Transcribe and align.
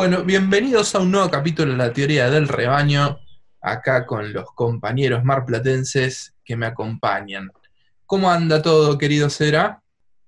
Bueno, 0.00 0.24
bienvenidos 0.24 0.94
a 0.94 1.00
un 1.00 1.10
nuevo 1.10 1.30
capítulo 1.30 1.72
de 1.72 1.76
la 1.76 1.92
teoría 1.92 2.30
del 2.30 2.48
rebaño, 2.48 3.20
acá 3.60 4.06
con 4.06 4.32
los 4.32 4.50
compañeros 4.54 5.24
marplatenses 5.24 6.32
que 6.42 6.56
me 6.56 6.64
acompañan. 6.64 7.50
¿Cómo 8.06 8.30
anda 8.30 8.62
todo, 8.62 8.96
querido 8.96 9.28
Cera? 9.28 9.82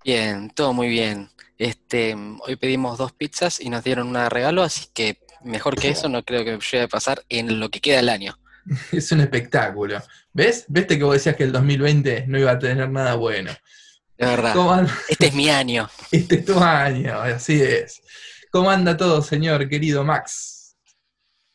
Bien, 0.05 0.51
todo 0.51 0.75
muy 0.75 0.89
bien. 0.89 1.31
Este, 1.57 2.15
hoy 2.47 2.57
pedimos 2.57 2.99
dos 2.99 3.13
pizzas 3.13 3.61
y 3.61 3.71
nos 3.71 3.83
dieron 3.83 4.09
una 4.09 4.25
de 4.25 4.29
regalo, 4.29 4.63
así 4.63 4.89
que 4.93 5.21
mejor 5.43 5.81
que 5.81 5.89
eso 5.89 6.07
no 6.11 6.23
creo 6.23 6.45
que 6.45 6.59
llegue 6.59 6.83
a 6.83 6.89
pasar 6.89 7.25
en 7.31 7.59
lo 7.59 7.71
que 7.71 7.81
queda 7.81 7.97
del 7.97 8.11
año. 8.11 8.39
Es 8.93 9.11
un 9.11 9.23
espectáculo. 9.23 10.03
¿Ves? 10.35 10.67
¿Viste 10.69 10.99
que 10.99 11.05
vos 11.05 11.15
decías 11.15 11.35
que 11.35 11.45
el 11.45 11.53
2020 11.53 12.27
no 12.29 12.39
iba 12.39 12.51
a 12.51 12.59
tener 12.59 12.91
nada 12.91 13.15
bueno? 13.15 13.51
De 14.19 14.27
verdad. 14.27 14.87
Este 15.09 15.29
es 15.29 15.35
mi 15.35 15.49
año. 15.49 15.89
Este 16.13 16.41
es 16.41 16.45
tu 16.45 16.59
año, 16.61 17.19
así 17.19 17.59
es. 17.63 18.03
¿Cómo 18.53 18.71
anda 18.71 18.99
todo, 18.99 19.23
señor 19.23 19.67
querido 19.67 20.05
Max? 20.05 20.77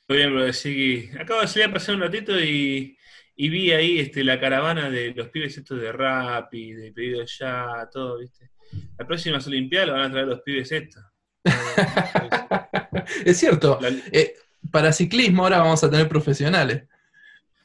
Muy 0.08 0.18
bien, 0.18 0.34
bro, 0.34 0.52
sí. 0.52 1.08
Acabo 1.20 1.42
de 1.42 1.48
salir 1.48 1.70
a 1.70 1.74
pasar 1.74 1.94
un 1.94 2.02
ratito 2.02 2.40
y, 2.40 2.98
vi 3.36 3.72
ahí 3.72 4.00
este, 4.00 4.24
la 4.24 4.40
caravana 4.40 4.90
de 4.90 5.14
los 5.14 5.30
pibes 5.30 5.56
estos 5.56 5.80
de 5.80 5.92
rap 5.92 6.52
y 6.56 6.74
de 6.74 6.92
pedido 6.92 7.24
ya, 7.24 7.88
todo, 7.94 8.18
¿viste? 8.18 8.50
La 8.98 9.06
próxima 9.06 9.38
Olimpiadas 9.38 9.90
la 9.90 9.94
van 9.94 10.10
a 10.10 10.12
traer 10.12 10.28
los 10.28 10.42
pibes 10.42 10.72
estos. 10.72 11.04
es 13.26 13.38
cierto. 13.38 13.80
Eh, 14.12 14.34
para 14.72 14.92
ciclismo 14.92 15.44
ahora 15.44 15.60
vamos 15.60 15.84
a 15.84 15.92
tener 15.92 16.10
profesionales. 16.10 16.88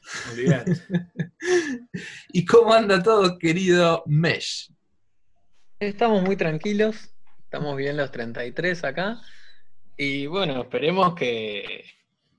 ¿Y 2.31 2.45
cómo 2.45 2.71
anda 2.71 3.01
todo, 3.01 3.39
querido 3.39 4.03
Mesh? 4.05 4.71
Estamos 5.79 6.21
muy 6.21 6.35
tranquilos. 6.35 7.12
Estamos 7.53 7.77
bien 7.77 7.97
los 7.97 8.09
33 8.09 8.83
acá. 8.83 9.21
Y 9.95 10.25
bueno, 10.25 10.63
esperemos 10.63 11.13
que, 11.13 11.85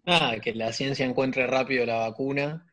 nada, 0.05 0.41
que 0.41 0.53
la 0.55 0.73
ciencia 0.73 1.06
encuentre 1.06 1.47
rápido 1.47 1.87
la 1.87 1.98
vacuna 1.98 2.67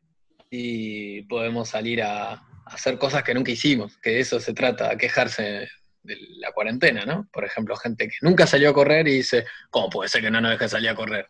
y 0.50 1.22
podemos 1.25 1.70
salir 1.70 2.02
a, 2.02 2.42
hacer 2.66 2.98
cosas 2.98 3.22
que 3.22 3.36
nunca 3.36 3.52
hicimos, 3.52 3.95
que 4.00 4.09
de 4.09 4.22
eso 4.22 4.39
se 4.39 4.56
trata, 4.56 4.89
a 4.89 4.98
quejarse 4.98 5.70
de 6.02 6.17
la 6.39 6.52
cuarentena, 6.52 7.06
¿no? 7.06 7.30
Por 7.31 7.45
ejemplo, 7.45 7.75
gente 7.75 8.08
que 8.08 8.16
nunca 8.22 8.48
salió 8.48 8.72
a 8.72 8.73
correr 8.73 9.08
y 9.08 9.17
dice, 9.17 9.45
¿cómo 9.70 9.92
puede 9.92 10.09
ser 10.09 10.23
que 10.23 10.31
no 10.31 10.42
nos 10.42 10.50
deje 10.50 10.67
salir 10.67 10.89
a 10.89 10.95
correr? 10.95 11.30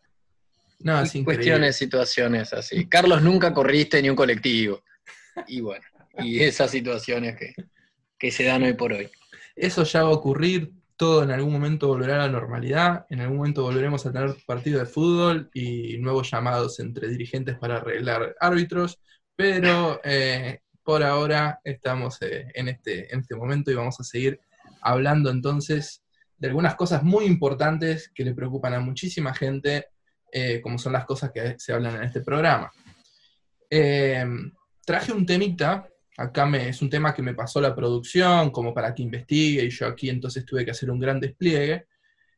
No, 0.80 1.02
es 1.02 1.12
Cuestiones, 1.26 1.76
situaciones 1.76 2.54
así. 2.54 2.88
Carlos, 2.88 3.22
nunca 3.22 3.54
corriste 3.54 4.02
ni 4.02 4.10
un 4.10 4.16
colectivo. 4.16 4.82
Y 5.46 5.60
bueno, 5.60 5.84
y 6.20 6.42
esas 6.42 6.72
situaciones 6.72 7.36
que, 7.36 7.54
que 8.18 8.32
se 8.32 8.46
dan 8.46 8.64
hoy 8.64 8.76
por 8.76 8.94
hoy. 8.94 9.10
Eso 9.58 9.84
ya 9.84 10.04
va 10.04 10.12
a 10.12 10.14
ocurrir 10.14 10.72
todo 11.02 11.24
en 11.24 11.32
algún 11.32 11.52
momento 11.52 11.88
volverá 11.88 12.14
a 12.14 12.28
la 12.28 12.32
normalidad, 12.32 13.08
en 13.10 13.22
algún 13.22 13.38
momento 13.38 13.64
volveremos 13.64 14.06
a 14.06 14.12
tener 14.12 14.36
partidos 14.46 14.82
de 14.82 14.86
fútbol 14.86 15.50
y 15.52 15.98
nuevos 15.98 16.30
llamados 16.30 16.80
entre 16.80 17.08
dirigentes 17.08 17.58
para 17.58 17.78
arreglar 17.78 18.36
árbitros, 18.40 19.00
pero 19.36 20.00
eh, 20.04 20.60
por 20.84 21.02
ahora 21.02 21.60
estamos 21.64 22.22
eh, 22.22 22.52
en, 22.54 22.68
este, 22.68 23.12
en 23.12 23.22
este 23.22 23.36
momento 23.36 23.72
y 23.72 23.74
vamos 23.74 24.00
a 24.00 24.04
seguir 24.04 24.42
hablando 24.80 25.32
entonces 25.32 26.04
de 26.38 26.50
algunas 26.50 26.76
cosas 26.76 27.02
muy 27.02 27.26
importantes 27.26 28.12
que 28.14 28.24
le 28.24 28.36
preocupan 28.36 28.76
a 28.76 28.80
muchísima 28.80 29.34
gente, 29.34 29.88
eh, 30.32 30.62
como 30.62 30.78
son 30.78 30.94
las 30.94 31.06
cosas 31.06 31.32
que 31.32 31.56
se 31.58 31.74
hablan 31.74 31.96
en 31.96 32.04
este 32.04 32.22
programa. 32.22 32.72
traje 34.86 35.12
un 35.12 35.26
temita 35.26 35.88
acá 36.18 36.46
me, 36.46 36.70
es 36.70 36.82
un 36.82 36.90
tema 36.90 37.14
que 37.14 37.22
me 37.22 37.34
pasó 37.34 37.62
la 37.62 37.76
producción, 37.76 38.52
como 38.52 38.74
para 38.74 38.94
que 38.94 39.04
investigue, 39.04 39.64
y 39.64 39.70
yo 39.70 39.88
aquí 39.88 40.10
entonces 40.10 40.46
tuve 40.46 40.66
que 40.66 40.72
hacer 40.72 40.90
un 40.92 41.00
gran 41.00 41.20
despliegue. 41.20 41.86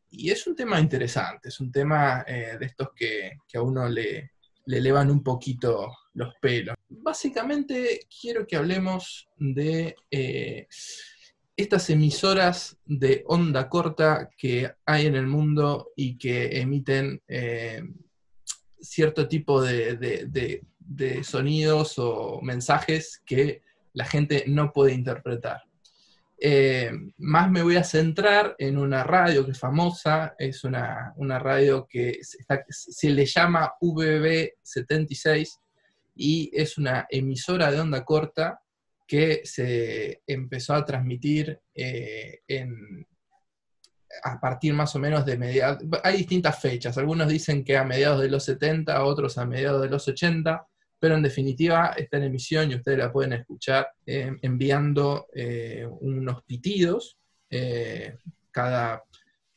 Y 0.09 0.29
es 0.29 0.45
un 0.45 0.56
tema 0.56 0.79
interesante, 0.79 1.50
es 1.50 1.59
un 1.59 1.72
tema 1.72 2.23
eh, 2.28 2.57
de 2.59 2.66
estos 2.66 2.89
que, 2.95 3.31
a 3.56 3.61
uno 3.61 3.89
le, 3.89 4.31
le, 4.66 4.78
elevan 4.78 5.09
un 5.09 5.23
poquito 5.23 5.91
los 6.13 6.35
pelos. 6.39 6.75
Básicamente 6.88 8.01
quiero 8.22 8.45
que 8.45 8.56
hablemos 8.56 9.28
de 9.38 9.95
eh, 10.11 10.67
estas 11.57 11.90
emisoras 11.90 12.78
de 12.85 13.23
onda 13.25 13.67
corta 13.69 14.29
que 14.38 14.72
hay 14.85 15.07
en 15.07 15.16
el 15.16 15.25
mundo 15.25 15.90
y 15.95 16.16
que 16.17 16.59
emiten 16.59 17.22
eh, 17.28 17.81
cierto 18.79 19.28
tipo 19.28 19.61
de 19.61 20.61
sonidos 21.24 21.96
o 21.98 22.40
mensajes 22.42 23.22
que 23.26 23.62
la 23.94 24.06
gente 24.06 24.46
no 24.48 24.72
puede 24.72 24.94
interpretar. 24.94 25.64
Eh, 26.38 26.92
más 27.20 27.50
me 27.50 27.64
voy 27.64 27.78
a 27.78 27.84
centrar 27.84 28.56
en 28.58 28.78
una 28.78 29.04
radio 29.04 29.46
que 29.46 29.52
es 29.52 29.60
famosa, 29.60 30.36
es 30.38 30.64
una, 30.64 31.14
radio 31.40 31.88
que 31.88 32.20
se 32.22 33.10
le 33.12 33.26
llama 33.26 33.74
VB76 33.80 35.60
y 36.16 36.52
es 36.54 36.78
una 36.78 37.08
emisora 37.10 37.72
de 37.72 37.80
onda 37.80 38.04
corta 38.04 38.60
que 39.08 39.42
se 39.46 40.22
empezó 40.28 40.74
a 40.74 40.84
transmitir 40.84 41.60
eh, 41.74 42.42
a 44.24 44.40
partir 44.40 44.74
más 44.74 44.96
o 44.96 45.00
menos 45.00 45.26
de 45.26 45.38
mediados, 45.38 45.84
hay 46.04 46.18
distintas 46.18 46.60
fechas, 46.60 46.98
algunos 46.98 47.28
dicen 47.28 47.64
que 47.64 47.78
a 47.78 47.84
mediados 47.84 48.22
de 48.22 48.30
los 48.30 48.44
70, 48.46 49.04
otros 49.04 49.38
a 49.38 49.46
mediados 49.46 49.82
de 49.82 49.90
los 49.90 50.08
80, 50.08 50.68
pero 51.03 51.16
en 51.16 51.22
definitiva 51.22 51.94
está 51.97 52.16
en 52.16 52.24
emisión 52.24 52.72
y 52.72 52.75
ustedes 52.75 52.97
la 52.97 53.12
pueden 53.12 53.34
escuchar 53.34 53.90
eh, 54.06 54.31
enviando 54.41 55.28
eh, 55.36 55.86
unos 56.00 56.44
pitidos, 56.44 57.18
eh, 57.50 58.19
cada 58.50 59.03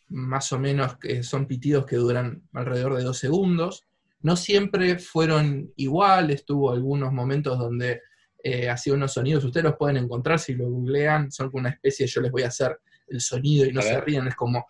más 0.08 0.52
o 0.52 0.58
menos 0.58 0.96
son 1.22 1.46
pitidos 1.46 1.86
que 1.86 1.94
duran 1.94 2.42
alrededor 2.52 2.96
de 2.96 3.04
dos 3.04 3.18
segundos. 3.18 3.84
No 4.22 4.34
siempre 4.34 4.98
fueron 4.98 5.72
iguales, 5.76 6.44
tuvo 6.44 6.72
algunos 6.72 7.12
momentos 7.12 7.56
donde 7.56 8.00
hacía 8.68 8.94
unos 8.94 9.12
sonidos, 9.12 9.44
ustedes 9.44 9.62
los 9.62 9.76
pueden 9.76 9.98
encontrar 9.98 10.40
si 10.40 10.54
lo 10.54 10.68
googlean, 10.68 11.30
son 11.30 11.48
una 11.52 11.68
especie, 11.68 12.08
yo 12.08 12.22
les 12.22 12.32
voy 12.32 12.42
a 12.42 12.48
hacer 12.48 12.76
el 13.06 13.20
sonido 13.20 13.66
y 13.66 13.72
no 13.72 13.82
se 13.82 14.00
ríen, 14.00 14.26
es 14.26 14.34
como 14.34 14.66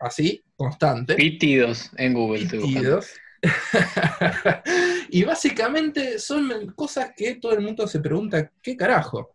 así, 0.00 0.44
constante. 0.54 1.14
Pitidos 1.14 1.92
en 1.96 2.12
Google. 2.12 2.46
Pitidos. 2.46 3.08
y 5.10 5.24
básicamente 5.24 6.18
son 6.18 6.72
cosas 6.74 7.12
que 7.16 7.36
todo 7.36 7.52
el 7.52 7.60
mundo 7.60 7.86
se 7.86 8.00
pregunta, 8.00 8.50
¿qué 8.62 8.76
carajo? 8.76 9.34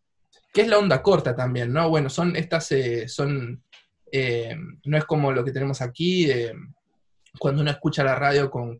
¿Qué 0.54 0.62
es 0.62 0.68
la 0.68 0.78
onda 0.78 1.02
corta 1.02 1.36
también? 1.36 1.74
¿no? 1.74 1.90
Bueno, 1.90 2.10
son 2.10 2.36
estas, 2.36 2.72
eh, 2.72 3.08
son, 3.08 3.64
eh, 4.12 4.56
no 4.86 4.98
es 4.98 5.06
como 5.06 5.32
lo 5.32 5.44
que 5.44 5.52
tenemos 5.52 5.82
aquí, 5.82 6.30
cuando 7.40 7.62
uno 7.62 7.72
escucha 7.72 8.04
la 8.04 8.16
radio 8.16 8.52
con, 8.52 8.78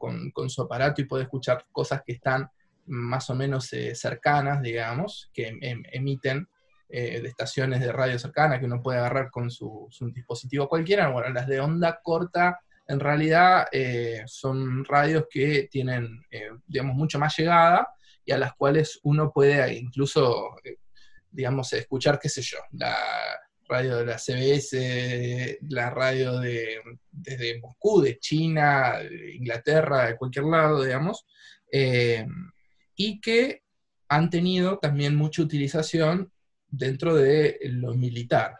su 0.50 0.62
aparato 0.62 1.02
y 1.02 1.06
puede 1.06 1.24
escuchar 1.24 1.66
cosas 1.72 2.04
que 2.06 2.14
están 2.14 2.48
más 2.86 3.30
o 3.30 3.36
menos 3.36 3.72
eh, 3.74 3.96
cercanas, 3.96 4.62
digamos, 4.62 5.32
que 5.34 5.48
em, 5.48 5.60
em, 5.62 5.84
emiten 5.92 6.48
de 6.90 7.28
estaciones 7.28 7.80
de 7.80 7.92
radio 7.92 8.20
cercanas 8.20 8.60
que 8.60 8.68
uno 8.68 8.80
puede 8.80 9.00
agarrar 9.00 9.32
con 9.32 9.50
su, 9.50 9.88
su 9.90 10.12
dispositivo 10.12 10.70
cualquiera. 10.70 11.10
Bueno, 11.10 11.30
las 11.30 11.48
de 11.48 11.60
onda 11.60 12.00
corta 12.04 12.60
en 12.88 13.00
realidad 13.00 13.68
eh, 13.72 14.24
son 14.26 14.84
radios 14.86 15.26
que 15.30 15.68
tienen, 15.72 16.26
eh, 16.30 16.50
digamos, 16.68 16.96
mucho 16.96 17.18
más 17.18 17.36
llegada 17.38 17.88
y 18.26 18.32
a 18.32 18.38
las 18.38 18.54
cuales 18.56 19.00
uno 19.04 19.32
puede 19.32 19.74
incluso, 19.76 20.56
eh, 20.64 20.78
digamos, 21.30 21.72
escuchar, 21.74 22.20
qué 22.20 22.30
sé 22.30 22.42
yo, 22.42 22.58
la 22.72 22.96
radio 23.68 23.98
de 23.98 24.06
la 24.06 24.18
CBS, 24.18 25.60
la 25.70 25.90
radio 25.90 26.40
de, 26.40 26.82
desde 27.10 27.60
Moscú, 27.60 28.02
de 28.02 28.20
China, 28.20 29.00
de 29.00 29.36
Inglaterra, 29.36 30.08
de 30.08 30.18
cualquier 30.18 30.46
lado, 30.46 30.84
digamos, 30.84 31.26
y 32.96 33.20
que 33.20 33.64
han 34.10 34.30
tenido 34.30 34.78
también 34.78 35.16
mucha 35.16 35.42
utilización 35.42 36.32
dentro 36.68 37.16
de 37.16 37.58
lo 37.64 37.96
militar. 37.96 38.58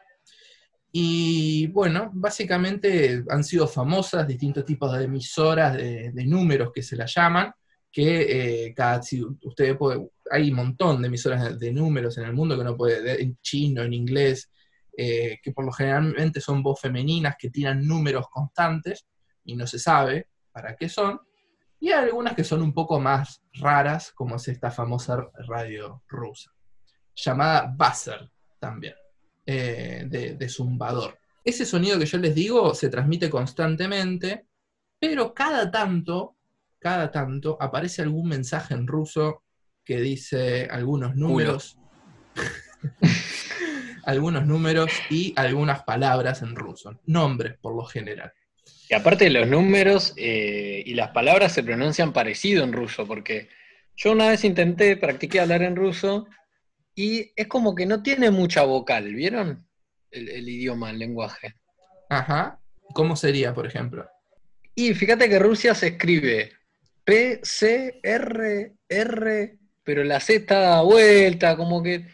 Y 0.96 1.66
bueno, 1.68 2.12
básicamente 2.14 3.24
han 3.28 3.44
sido 3.44 3.68
famosas 3.68 4.28
distintos 4.28 4.64
tipos 4.64 4.96
de 4.96 5.06
emisoras 5.06 5.76
de, 5.76 6.24
números 6.28 6.72
que 6.72 6.84
se 6.84 6.96
las 6.96 7.12
llaman, 7.16 7.52
que 7.92 8.68
eh, 8.68 8.74
cada, 8.76 9.02
si 9.02 9.24
ustedes 9.42 9.76
puede, 9.76 10.08
hay 10.30 10.52
un 10.52 10.58
montón 10.58 11.02
de 11.02 11.08
emisoras 11.08 11.58
de, 11.58 11.72
números 11.72 12.20
en 12.20 12.26
el 12.26 12.34
mundo 12.34 12.54
que 12.54 12.62
uno 12.62 12.78
puede, 12.78 13.24
en 13.24 13.36
chino, 13.42 13.82
en 13.82 13.92
inglés, 13.92 14.52
eh, 14.96 15.40
que 15.42 15.52
por 15.52 15.66
lo 15.66 15.72
generalmente 15.72 16.40
son 16.40 16.62
voz 16.62 16.80
femeninas 16.80 17.38
que 17.40 17.50
tiran 17.50 17.84
números 17.88 18.28
constantes 18.30 19.08
y 19.46 19.56
no 19.56 19.66
se 19.66 19.80
sabe 19.80 20.28
para 20.52 20.76
qué 20.76 20.90
son. 20.90 21.20
Y 21.80 21.92
hay 21.92 22.06
algunas 22.06 22.36
que 22.36 22.44
son 22.44 22.62
un 22.62 22.72
poco 22.72 23.00
más 23.00 23.42
raras, 23.54 24.12
como 24.12 24.36
es 24.36 24.48
esta 24.48 24.70
famosa 24.70 25.28
radio 25.48 26.04
rusa, 26.08 26.52
llamada 27.16 27.74
Buzzer 27.76 28.30
también. 28.60 28.94
Eh, 29.46 30.06
de, 30.08 30.50
zumbador. 30.50 31.20
Ese 31.44 31.66
sonido 31.66 32.00
que 32.00 32.06
yo 32.06 32.18
les 32.18 32.34
digo 32.34 32.74
se 32.74 32.88
transmite 32.88 33.30
constantemente, 33.30 34.46
pero 34.98 35.34
cada 35.34 35.70
tanto, 35.70 36.38
cada 36.80 37.12
tanto 37.12 37.58
aparece 37.60 38.04
algún 38.04 38.30
mensaje 38.30 38.74
en 38.74 38.88
ruso 38.88 39.44
que 39.84 40.00
dice 40.00 40.70
algunos 40.72 41.18
números. 41.18 41.78
algunos 44.06 44.46
números 44.46 44.92
y 45.10 45.34
algunas 45.36 45.84
palabras 45.84 46.42
en 46.42 46.56
ruso, 46.56 47.02
nombres 47.06 47.58
por 47.62 47.76
lo 47.76 47.84
general. 47.84 48.32
Y 48.90 48.94
aparte 48.94 49.30
los 49.30 49.48
números 49.48 50.14
eh, 50.16 50.84
y 50.86 50.94
las 50.94 51.10
palabras 51.10 51.52
se 51.52 51.64
pronuncian 51.64 52.14
parecido 52.14 52.64
en 52.64 52.72
ruso, 52.72 53.06
porque 53.06 53.50
yo 53.98 54.14
una 54.14 54.30
vez 54.30 54.46
intenté, 54.46 54.96
practiqué 54.96 55.42
hablar 55.42 55.64
en 55.64 55.76
ruso 55.76 56.28
y 56.96 57.32
es 57.36 57.48
como 57.48 57.74
que 57.76 57.86
no 57.86 58.02
tiene 58.04 58.30
mucha 58.32 58.64
vocal, 58.64 59.14
¿vieron? 59.14 59.68
El, 60.12 60.30
el 60.30 60.48
idioma, 60.48 60.92
el 60.92 61.00
lenguaje. 61.00 61.56
Ajá. 62.10 62.60
¿Cómo 62.94 63.16
sería, 63.16 63.54
por 63.54 63.66
ejemplo? 63.66 64.08
Y 64.76 64.94
fíjate 64.94 65.28
que 65.30 65.40
Rusia 65.40 65.74
se 65.74 65.88
escribe 65.88 66.52
P, 67.04 67.40
C, 67.44 68.00
R, 68.04 68.74
R, 68.88 69.58
pero 69.84 70.04
la 70.04 70.20
C 70.20 70.36
está 70.36 70.60
dada 70.60 70.82
vuelta, 70.84 71.58
como 71.58 71.82
que, 71.82 72.06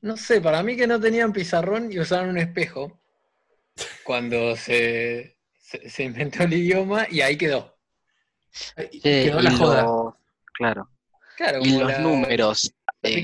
no 0.00 0.16
sé, 0.16 0.40
para 0.40 0.62
mí 0.62 0.76
que 0.76 0.86
no 0.86 0.98
tenían 1.00 1.32
pizarrón 1.32 1.92
y 1.92 1.98
usaron 1.98 2.30
un 2.30 2.38
espejo 2.38 3.00
cuando 4.04 4.56
se, 4.56 5.36
se, 5.60 5.88
se 5.90 6.04
inventó 6.04 6.42
el 6.44 6.54
idioma 6.54 7.06
y 7.10 7.20
ahí 7.20 7.36
quedó. 7.36 7.76
Sí, 8.50 9.00
Quedó 9.02 9.40
la 9.40 9.50
joda. 9.52 9.82
lo- 9.82 10.18
claro. 10.54 10.88
Claro, 11.36 11.60
Y 11.62 11.78
los 11.78 11.92
la- 11.92 11.98
números. 12.00 12.74
la 13.02 13.10
eh. 13.10 13.14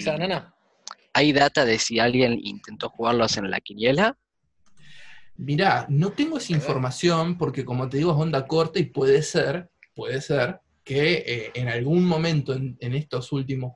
¿Hay 1.14 1.32
data 1.32 1.64
de 1.64 1.78
si 1.78 2.00
alguien 2.00 2.38
intentó 2.42 2.88
jugarlos 2.90 3.36
en 3.36 3.50
la 3.50 3.60
quiniela? 3.60 4.18
Mirá, 5.36 5.86
no 5.88 6.10
tengo 6.12 6.38
esa 6.38 6.52
información 6.52 7.38
porque 7.38 7.64
como 7.64 7.88
te 7.88 7.96
digo 7.98 8.12
es 8.12 8.18
onda 8.18 8.46
corta 8.46 8.78
y 8.78 8.84
puede 8.84 9.22
ser, 9.22 9.70
puede 9.94 10.20
ser 10.20 10.60
que 10.84 11.24
eh, 11.26 11.50
en 11.54 11.68
algún 11.68 12.04
momento 12.04 12.52
en, 12.52 12.76
en 12.80 12.94
estos 12.94 13.32
últimos 13.32 13.74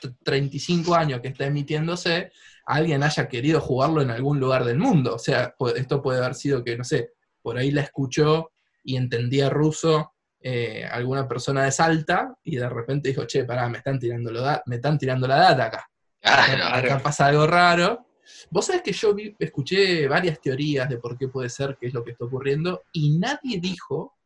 t- 0.00 0.10
35 0.24 0.94
años 0.94 1.20
que 1.20 1.28
está 1.28 1.46
emitiéndose, 1.46 2.32
alguien 2.66 3.02
haya 3.02 3.28
querido 3.28 3.60
jugarlo 3.60 4.00
en 4.02 4.10
algún 4.10 4.40
lugar 4.40 4.64
del 4.64 4.78
mundo. 4.78 5.14
O 5.14 5.18
sea, 5.18 5.54
esto 5.76 6.02
puede 6.02 6.18
haber 6.18 6.34
sido 6.34 6.64
que, 6.64 6.76
no 6.76 6.84
sé, 6.84 7.10
por 7.42 7.56
ahí 7.58 7.70
la 7.70 7.82
escuchó 7.82 8.52
y 8.84 8.96
entendía 8.96 9.50
ruso 9.50 10.12
eh, 10.40 10.84
alguna 10.90 11.26
persona 11.28 11.64
de 11.64 11.72
Salta 11.72 12.34
y 12.44 12.56
de 12.56 12.68
repente 12.68 13.08
dijo, 13.10 13.24
che, 13.26 13.44
pará, 13.44 13.68
me 13.68 13.78
están 13.78 13.98
tirando, 13.98 14.30
lo 14.32 14.40
da- 14.40 14.62
me 14.66 14.76
están 14.76 14.98
tirando 14.98 15.26
la 15.28 15.36
data 15.36 15.64
acá. 15.66 15.90
Acá, 16.22 16.76
acá 16.76 16.98
pasa 16.98 17.26
algo 17.26 17.46
raro. 17.46 18.06
Vos 18.50 18.66
sabés 18.66 18.82
que 18.82 18.92
yo 18.92 19.14
vi- 19.14 19.34
escuché 19.38 20.06
varias 20.08 20.40
teorías 20.40 20.88
de 20.88 20.98
por 20.98 21.16
qué 21.16 21.28
puede 21.28 21.48
ser, 21.48 21.76
qué 21.80 21.86
es 21.88 21.94
lo 21.94 22.04
que 22.04 22.10
está 22.12 22.24
ocurriendo, 22.26 22.82
y 22.92 23.18
nadie 23.18 23.58
dijo, 23.60 24.16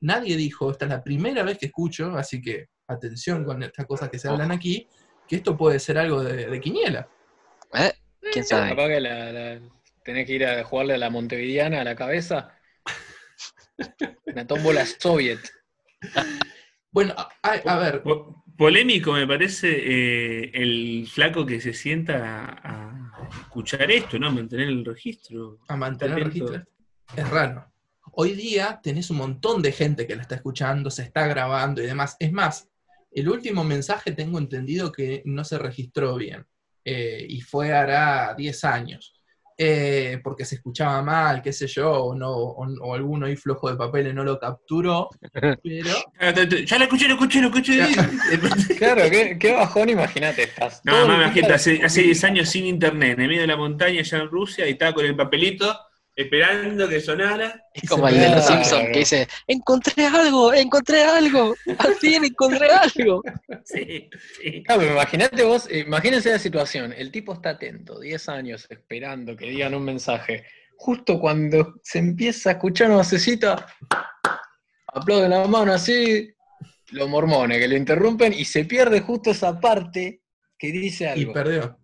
nadie 0.00 0.36
dijo, 0.36 0.70
esta 0.70 0.86
es 0.86 0.90
la 0.90 1.02
primera 1.02 1.42
vez 1.44 1.58
que 1.58 1.66
escucho, 1.66 2.16
así 2.16 2.40
que 2.42 2.68
atención 2.88 3.44
con 3.44 3.62
estas 3.62 3.86
cosas 3.86 4.10
que 4.10 4.18
se 4.18 4.28
hablan 4.28 4.50
aquí, 4.50 4.88
que 5.28 5.36
esto 5.36 5.56
puede 5.56 5.78
ser 5.78 5.98
algo 5.98 6.22
de, 6.22 6.46
de 6.46 6.60
quiniela. 6.60 7.08
¿Eh? 7.74 7.92
¿Quién 8.32 8.44
sabe? 8.44 8.70
Capaz 8.70 8.88
que 8.88 9.00
la, 9.00 9.32
la- 9.32 9.60
tenés 10.04 10.26
que 10.26 10.32
ir 10.32 10.44
a 10.46 10.64
jugarle 10.64 10.94
a 10.94 10.98
la 10.98 11.10
montevideana 11.10 11.80
a 11.82 11.84
la 11.84 11.94
cabeza. 11.94 12.58
Una 14.26 14.46
tómbola 14.46 14.84
soviet. 14.86 15.38
Bueno, 16.90 17.14
a, 17.16 17.30
a- 17.42 17.74
a 17.74 17.78
ver, 17.78 18.02
Polémico 18.62 19.12
me 19.12 19.26
parece 19.26 19.70
eh, 19.72 20.50
el 20.54 21.08
flaco 21.08 21.44
que 21.44 21.60
se 21.60 21.72
sienta 21.72 22.54
a, 22.62 23.24
a 23.24 23.28
escuchar 23.40 23.90
esto, 23.90 24.20
¿no? 24.20 24.30
Mantener 24.30 24.68
el 24.68 24.84
registro. 24.84 25.58
a 25.66 25.76
mantener 25.76 26.18
el 26.18 26.24
registro 26.26 26.62
es 27.16 27.28
raro. 27.28 27.66
Hoy 28.12 28.34
día 28.34 28.78
tenés 28.80 29.10
un 29.10 29.16
montón 29.16 29.62
de 29.62 29.72
gente 29.72 30.06
que 30.06 30.14
la 30.14 30.22
está 30.22 30.36
escuchando, 30.36 30.92
se 30.92 31.02
está 31.02 31.26
grabando 31.26 31.82
y 31.82 31.86
demás. 31.86 32.16
Es 32.20 32.30
más, 32.30 32.70
el 33.10 33.28
último 33.28 33.64
mensaje 33.64 34.12
tengo 34.12 34.38
entendido 34.38 34.92
que 34.92 35.22
no 35.24 35.42
se 35.42 35.58
registró 35.58 36.14
bien. 36.14 36.46
eh, 36.84 37.26
y 37.28 37.40
fue 37.40 37.72
hará 37.72 38.32
10 38.36 38.64
años. 38.64 39.20
Eh, 39.58 40.20
porque 40.22 40.44
se 40.44 40.56
escuchaba 40.56 41.02
mal, 41.02 41.42
qué 41.42 41.52
sé 41.52 41.66
yo, 41.66 41.90
o, 41.90 42.14
no, 42.14 42.30
o, 42.30 42.66
o 42.82 42.94
alguno 42.94 43.26
ahí 43.26 43.36
flojo 43.36 43.70
de 43.70 43.76
papeles 43.76 44.14
no 44.14 44.24
lo 44.24 44.38
capturó. 44.38 45.08
Pero 45.62 46.48
te- 46.48 46.66
Ya 46.66 46.78
lo 46.78 46.84
escuché, 46.84 47.08
lo 47.08 47.14
escuché, 47.14 47.40
lo 47.40 47.48
escuché. 47.48 47.80
Claro, 48.78 49.02
qué, 49.10 49.36
qué 49.38 49.52
bajón, 49.52 49.88
imagínate, 49.88 50.44
estás. 50.44 50.80
No, 50.84 51.04
día 51.04 51.14
imagínate, 51.16 51.54
hace, 51.54 51.84
hace 51.84 52.02
10 52.02 52.16
escuchando. 52.16 52.26
años 52.40 52.48
sin 52.48 52.66
internet, 52.66 53.14
en 53.14 53.20
el 53.22 53.28
medio 53.28 53.40
de 53.42 53.46
la 53.46 53.56
montaña, 53.56 54.00
allá 54.00 54.18
en 54.18 54.28
Rusia, 54.28 54.66
y 54.66 54.72
estaba 54.72 54.92
con 54.94 55.04
el 55.04 55.16
papelito, 55.16 55.78
esperando 56.14 56.88
que 56.88 57.00
sonara. 57.00 57.66
Es 57.72 57.88
como 57.88 58.08
el 58.08 58.18
de 58.18 58.30
los. 58.30 58.46
Simpsons 58.46 58.88
que 58.92 58.98
dice, 58.98 59.28
encontré 59.46 60.06
algo, 60.06 60.52
encontré 60.52 61.04
algo, 61.04 61.54
al 61.78 61.94
fin 61.94 62.24
encontré 62.24 62.68
algo. 62.70 63.22
Sí, 63.64 64.10
sí. 64.40 64.62
Claro, 64.64 64.80
pero 64.80 64.92
imagínate 64.94 65.44
vos, 65.44 65.68
eh, 65.70 65.80
imagínense 65.80 66.30
la 66.30 66.38
situación. 66.38 66.92
El 66.92 67.12
tipo 67.12 67.32
está 67.32 67.50
atento, 67.50 68.00
10 68.00 68.28
años 68.28 68.66
esperando 68.68 69.36
que 69.36 69.46
digan 69.46 69.74
un 69.74 69.84
mensaje. 69.84 70.44
Justo 70.76 71.20
cuando 71.20 71.74
se 71.82 72.00
empieza 72.00 72.50
a 72.50 72.52
escuchar 72.54 72.88
una 72.88 72.98
vocecita, 72.98 73.66
aplauden 74.88 75.30
la 75.30 75.46
mano 75.46 75.72
así, 75.72 76.34
los 76.90 77.08
mormones 77.08 77.58
que 77.58 77.68
lo 77.68 77.76
interrumpen 77.76 78.32
y 78.32 78.44
se 78.44 78.64
pierde 78.64 79.00
justo 79.00 79.30
esa 79.30 79.60
parte 79.60 80.22
que 80.58 80.68
dice 80.72 81.04
y 81.04 81.20
algo. 81.20 81.32
perdió. 81.32 81.78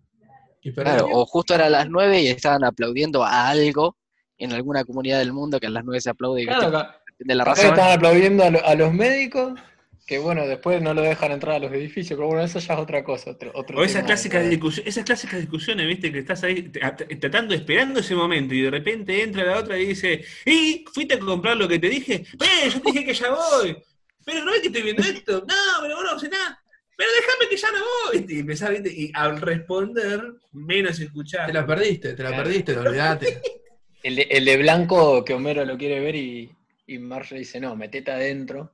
Y 0.61 0.71
perdió. 0.71 0.95
Claro, 0.95 1.07
o 1.11 1.25
justo 1.25 1.55
era 1.55 1.69
las 1.69 1.89
9 1.89 2.21
y 2.21 2.27
estaban 2.27 2.65
aplaudiendo 2.65 3.23
a 3.23 3.47
algo 3.47 3.95
en 4.39 4.53
alguna 4.53 4.83
comunidad 4.85 5.19
del 5.19 5.33
mundo 5.33 5.59
que 5.59 5.67
a 5.67 5.69
las 5.69 5.83
9 5.85 6.01
se 6.01 6.09
aplaude 6.09 6.41
y 6.43 6.45
Claro, 6.47 6.71
de 7.19 7.35
la 7.35 7.43
razón. 7.45 7.65
están 7.67 7.91
aplaudiendo 7.91 8.43
a, 8.43 8.49
lo- 8.49 8.65
a 8.65 8.73
los 8.75 8.93
médicos, 8.93 9.59
que 10.07 10.17
bueno, 10.17 10.47
después 10.47 10.81
no 10.81 10.93
lo 10.95 11.01
dejan 11.03 11.33
entrar 11.33 11.55
a 11.55 11.59
los 11.59 11.71
edificios, 11.71 12.17
pero 12.17 12.27
bueno, 12.29 12.43
eso 12.43 12.57
ya 12.59 12.73
es 12.73 12.79
otra 12.79 13.03
cosa. 13.03 13.31
Otro, 13.31 13.51
otro 13.53 13.77
O 13.79 13.83
esas 13.83 14.03
clásicas, 14.05 14.49
discusiones, 14.49 14.89
esas 14.91 15.03
clásicas 15.05 15.39
discusiones, 15.39 15.85
viste, 15.85 16.11
que 16.11 16.19
estás 16.19 16.41
ahí 16.43 16.71
tratando, 17.19 17.53
esperando 17.53 17.99
ese 17.99 18.15
momento, 18.15 18.55
y 18.55 18.61
de 18.61 18.71
repente 18.71 19.21
entra 19.21 19.43
la 19.43 19.57
otra 19.59 19.77
y 19.77 19.85
dice, 19.87 20.23
¿y 20.45 20.83
fuiste 20.91 21.15
a 21.15 21.19
comprar 21.19 21.57
lo 21.57 21.67
que 21.67 21.77
te 21.77 21.89
dije? 21.89 22.15
¡Eh, 22.39 22.69
yo 22.73 22.81
te 22.81 22.91
dije 22.91 23.05
que 23.05 23.13
ya 23.13 23.29
voy! 23.29 23.77
Pero 24.25 24.45
no 24.45 24.53
es 24.53 24.61
que 24.61 24.67
estoy 24.67 24.81
viendo 24.83 25.03
esto. 25.03 25.43
No, 25.47 25.81
pero 25.81 25.95
vos 25.97 26.05
no 26.13 26.19
sé 26.19 26.29
nada. 26.29 26.59
Pero 26.95 27.09
déjame 27.19 27.49
que 27.49 27.57
ya 27.57 27.71
no 27.71 27.77
voy. 28.05 28.25
Y 28.35 28.39
empezás, 28.39 28.69
viste, 28.71 28.91
y 28.91 29.11
al 29.13 29.39
responder, 29.41 30.33
menos 30.53 30.99
escuchás. 30.99 31.47
Te 31.47 31.53
la 31.53 31.65
perdiste, 31.65 32.13
te 32.13 32.23
la 32.23 32.29
perdiste, 32.35 32.77
olvidate. 32.77 33.41
El 34.03 34.15
de, 34.15 34.21
el 34.31 34.45
de 34.45 34.57
blanco 34.57 35.23
que 35.25 35.33
Homero 35.33 35.65
lo 35.65 35.77
quiere 35.77 35.99
ver 35.99 36.15
y, 36.15 36.49
y 36.87 36.97
Marge 36.99 37.35
le 37.35 37.39
dice, 37.39 37.59
no, 37.59 37.75
metete 37.75 38.11
adentro. 38.11 38.73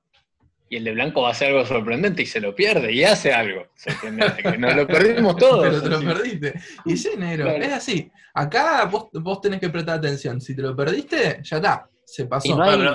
Y 0.67 0.77
el 0.77 0.83
de 0.83 0.91
blanco 0.93 1.21
va 1.21 1.29
a 1.29 1.31
hacer 1.31 1.49
algo 1.49 1.65
sorprendente 1.65 2.23
y 2.23 2.25
se 2.25 2.39
lo 2.39 2.55
pierde 2.55 2.91
y 2.91 3.03
hace 3.03 3.31
algo 3.33 3.67
sorprendente. 3.75 4.41
que 4.41 4.57
nos 4.57 4.75
lo 4.75 4.87
perdimos 4.87 5.35
todos. 5.37 5.63
Pero 5.67 5.81
te 5.81 5.89
lo 5.89 5.97
así. 5.97 6.05
perdiste. 6.05 6.53
Y 6.85 6.97
sí, 6.97 7.09
negro, 7.17 7.45
Claro. 7.45 7.63
es 7.63 7.73
así. 7.73 8.11
Acá 8.33 8.85
vos, 8.85 9.09
vos 9.13 9.41
tenés 9.41 9.59
que 9.59 9.69
prestar 9.69 9.99
atención. 9.99 10.41
Si 10.41 10.55
te 10.55 10.61
lo 10.63 10.75
perdiste, 10.75 11.39
ya 11.43 11.57
está, 11.57 11.89
se 12.03 12.25
pasó. 12.25 12.47
Y 12.47 12.53
no 12.55 12.63
hay, 12.63 12.71
Ah, 12.73 12.77
pero 12.77 12.91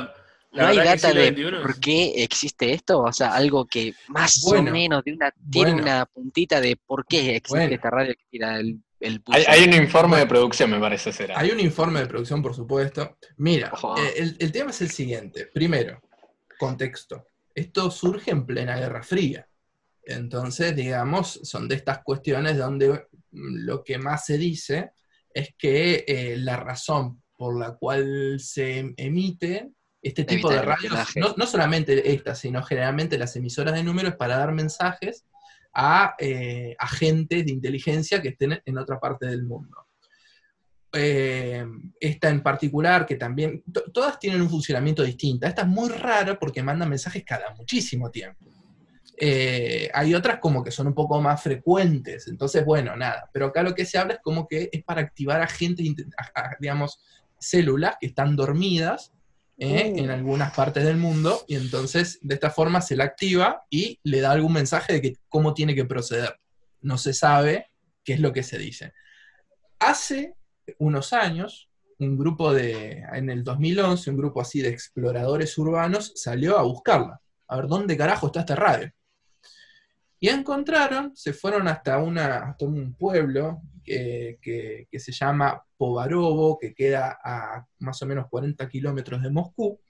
la 0.52 0.62
¿no 0.64 0.68
hay 0.68 0.76
verdad 0.78 0.92
que 0.94 1.00
data 1.00 1.14
de 1.20 1.32
por 1.62 1.78
qué 1.80 2.12
existe 2.24 2.72
esto, 2.72 3.00
o 3.02 3.12
sea, 3.12 3.34
algo 3.34 3.64
que 3.66 3.94
más 4.08 4.42
Bueno, 4.44 4.70
o 4.70 4.74
menos 4.74 5.04
de 5.04 5.12
una, 5.12 5.32
tiene 5.50 5.70
bueno. 5.72 5.82
una 5.86 6.06
puntita 6.06 6.60
de 6.60 6.76
por 6.76 7.06
qué 7.06 7.36
existe 7.36 7.56
Bueno. 7.60 7.74
esta 7.76 7.90
radio 7.90 8.14
que 8.14 8.24
tira 8.28 8.58
el, 8.58 8.80
el 9.00 9.22
Hay, 9.26 9.64
un 9.64 9.74
informe 9.74 10.18
de 10.18 10.26
producción, 10.26 10.70
me 10.70 10.78
parece 10.78 11.12
será. 11.12 11.38
Hay 11.38 11.50
un 11.50 11.58
informe 11.58 12.00
de 12.00 12.06
producción, 12.06 12.42
por 12.42 12.54
supuesto. 12.54 13.16
Mira, 13.38 13.72
eh, 13.96 14.12
el, 14.16 14.36
el 14.38 14.52
tema 14.52 14.70
es 14.70 14.80
el 14.82 14.90
siguiente. 14.90 15.46
Primero, 15.46 16.02
contexto. 16.58 17.26
Esto 17.54 17.90
surge 17.90 18.30
en 18.30 18.46
plena 18.46 18.76
Guerra 18.76 19.02
Fría. 19.02 19.48
Entonces, 20.04 20.74
digamos, 20.76 21.40
son 21.42 21.68
de 21.68 21.76
estas 21.76 22.02
cuestiones 22.02 22.58
donde 22.58 22.90
mm, 22.90 23.64
lo 23.64 23.82
que 23.82 23.98
más 23.98 24.26
se 24.26 24.38
dice 24.38 24.92
es 25.32 25.54
que 25.56 26.04
eh, 26.06 26.36
la 26.36 26.56
razón 26.56 27.22
por 27.36 27.58
la 27.58 27.74
cual 27.76 28.38
se 28.38 28.92
emite 28.96 29.70
este 30.02 30.24
tipo 30.24 30.50
Evitar 30.50 30.66
de 30.66 30.90
radios, 30.90 31.16
no, 31.16 31.34
no 31.36 31.46
solamente 31.46 32.12
estas, 32.12 32.38
sino 32.38 32.62
generalmente 32.62 33.18
las 33.18 33.36
emisoras 33.36 33.74
de 33.74 33.82
números 33.82 34.16
para 34.16 34.36
dar 34.36 34.52
mensajes 34.52 35.24
a 35.72 36.14
eh, 36.18 36.74
agentes 36.78 37.44
de 37.46 37.52
inteligencia 37.52 38.20
que 38.20 38.30
estén 38.30 38.60
en 38.64 38.78
otra 38.78 38.98
parte 38.98 39.26
del 39.26 39.44
mundo. 39.44 39.86
Eh, 40.92 41.64
esta 42.00 42.28
en 42.28 42.42
particular, 42.42 43.06
que 43.06 43.14
también, 43.14 43.62
to- 43.72 43.84
todas 43.92 44.18
tienen 44.18 44.42
un 44.42 44.50
funcionamiento 44.50 45.02
distinto. 45.04 45.46
Esta 45.46 45.62
es 45.62 45.68
muy 45.68 45.88
rara 45.88 46.38
porque 46.38 46.62
manda 46.62 46.84
mensajes 46.86 47.22
cada 47.24 47.54
muchísimo 47.54 48.10
tiempo. 48.10 48.46
Eh, 49.16 49.88
hay 49.92 50.14
otras 50.14 50.38
como 50.40 50.64
que 50.64 50.70
son 50.70 50.88
un 50.88 50.94
poco 50.94 51.20
más 51.20 51.42
frecuentes, 51.42 52.26
entonces, 52.26 52.64
bueno, 52.64 52.96
nada. 52.96 53.28
Pero 53.32 53.46
acá 53.46 53.62
lo 53.62 53.74
que 53.74 53.84
se 53.84 53.98
habla 53.98 54.14
es 54.14 54.20
como 54.20 54.48
que 54.48 54.68
es 54.72 54.82
para 54.82 55.02
activar 55.02 55.40
agentes, 55.42 55.94
a- 56.16 56.40
a- 56.40 56.56
digamos, 56.58 56.98
células 57.38 57.96
que 58.00 58.08
están 58.08 58.34
dormidas 58.34 59.12
eh, 59.60 59.92
Uh. 59.94 59.98
en 59.98 60.10
algunas 60.10 60.54
partes 60.54 60.84
del 60.84 60.96
mundo, 60.96 61.44
y 61.46 61.54
entonces 61.54 62.18
de 62.22 62.34
esta 62.34 62.50
forma 62.50 62.80
se 62.80 62.96
la 62.96 63.04
activa 63.04 63.62
y 63.68 64.00
le 64.02 64.20
da 64.20 64.32
algún 64.32 64.54
mensaje 64.54 64.94
de 64.94 65.02
que 65.02 65.16
cómo 65.28 65.52
tiene 65.54 65.74
que 65.74 65.84
proceder. 65.84 66.40
No 66.80 66.96
se 66.96 67.12
sabe 67.12 67.70
qué 68.02 68.14
es 68.14 68.20
lo 68.20 68.32
que 68.32 68.42
se 68.42 68.58
dice. 68.58 68.92
Hace 69.78 70.34
unos 70.78 71.12
años, 71.12 71.68
un 71.98 72.16
grupo 72.16 72.54
de, 72.54 73.04
en 73.12 73.28
el 73.28 73.44
2011, 73.44 74.10
un 74.10 74.16
grupo 74.16 74.40
así 74.40 74.62
de 74.62 74.70
exploradores 74.70 75.56
urbanos 75.58 76.12
salió 76.14 76.58
a 76.58 76.62
buscarla, 76.62 77.20
a 77.46 77.56
ver 77.56 77.66
dónde 77.66 77.96
carajo 77.96 78.28
está 78.28 78.40
esta 78.40 78.56
radio. 78.56 78.90
Y 80.20 80.28
encontraron, 80.28 81.16
se 81.16 81.32
fueron 81.32 81.66
hasta, 81.66 81.98
una, 81.98 82.50
hasta 82.50 82.66
un 82.66 82.92
pueblo 82.94 83.62
que, 83.82 84.38
que- 84.42 84.86
que 84.90 84.98
se 85.00 85.12
llama 85.12 85.62
Povarovo, 85.78 86.58
que 86.58 86.74
queda 86.74 87.18
a 87.24 87.66
más 87.78 88.00
o 88.02 88.06
menos 88.06 88.26
40 88.28 88.68
kilómetros 88.68 89.22
de 89.22 89.30
Moscú, 89.30 89.80